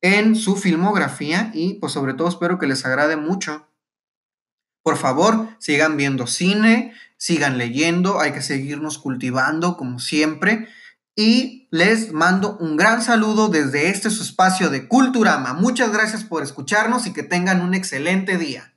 en 0.02 0.36
su 0.36 0.58
filmografía 0.58 1.50
y 1.56 1.74
pues 1.80 1.94
sobre 1.94 2.14
todo 2.14 2.28
espero 2.28 2.60
que 2.60 2.68
les 2.68 2.86
agrade 2.86 3.16
mucho. 3.16 3.68
Por 4.84 4.96
favor, 4.96 5.48
sigan 5.58 5.98
viendo 5.98 6.28
cine, 6.28 6.94
sigan 7.18 7.58
leyendo, 7.58 8.20
hay 8.20 8.32
que 8.32 8.44
seguirnos 8.44 9.00
cultivando 9.00 9.76
como 9.76 9.98
siempre 9.98 10.68
y 11.16 11.68
les 11.72 12.12
mando 12.12 12.58
un 12.60 12.78
gran 12.78 13.02
saludo 13.02 13.50
desde 13.50 13.90
este 13.90 14.10
su 14.10 14.24
espacio 14.24 14.70
de 14.70 14.88
Culturama. 14.88 15.54
Muchas 15.54 15.92
gracias 15.92 16.24
por 16.24 16.44
escucharnos 16.44 17.06
y 17.08 17.14
que 17.14 17.24
tengan 17.24 17.62
un 17.62 17.74
excelente 17.74 18.38
día. 18.38 18.71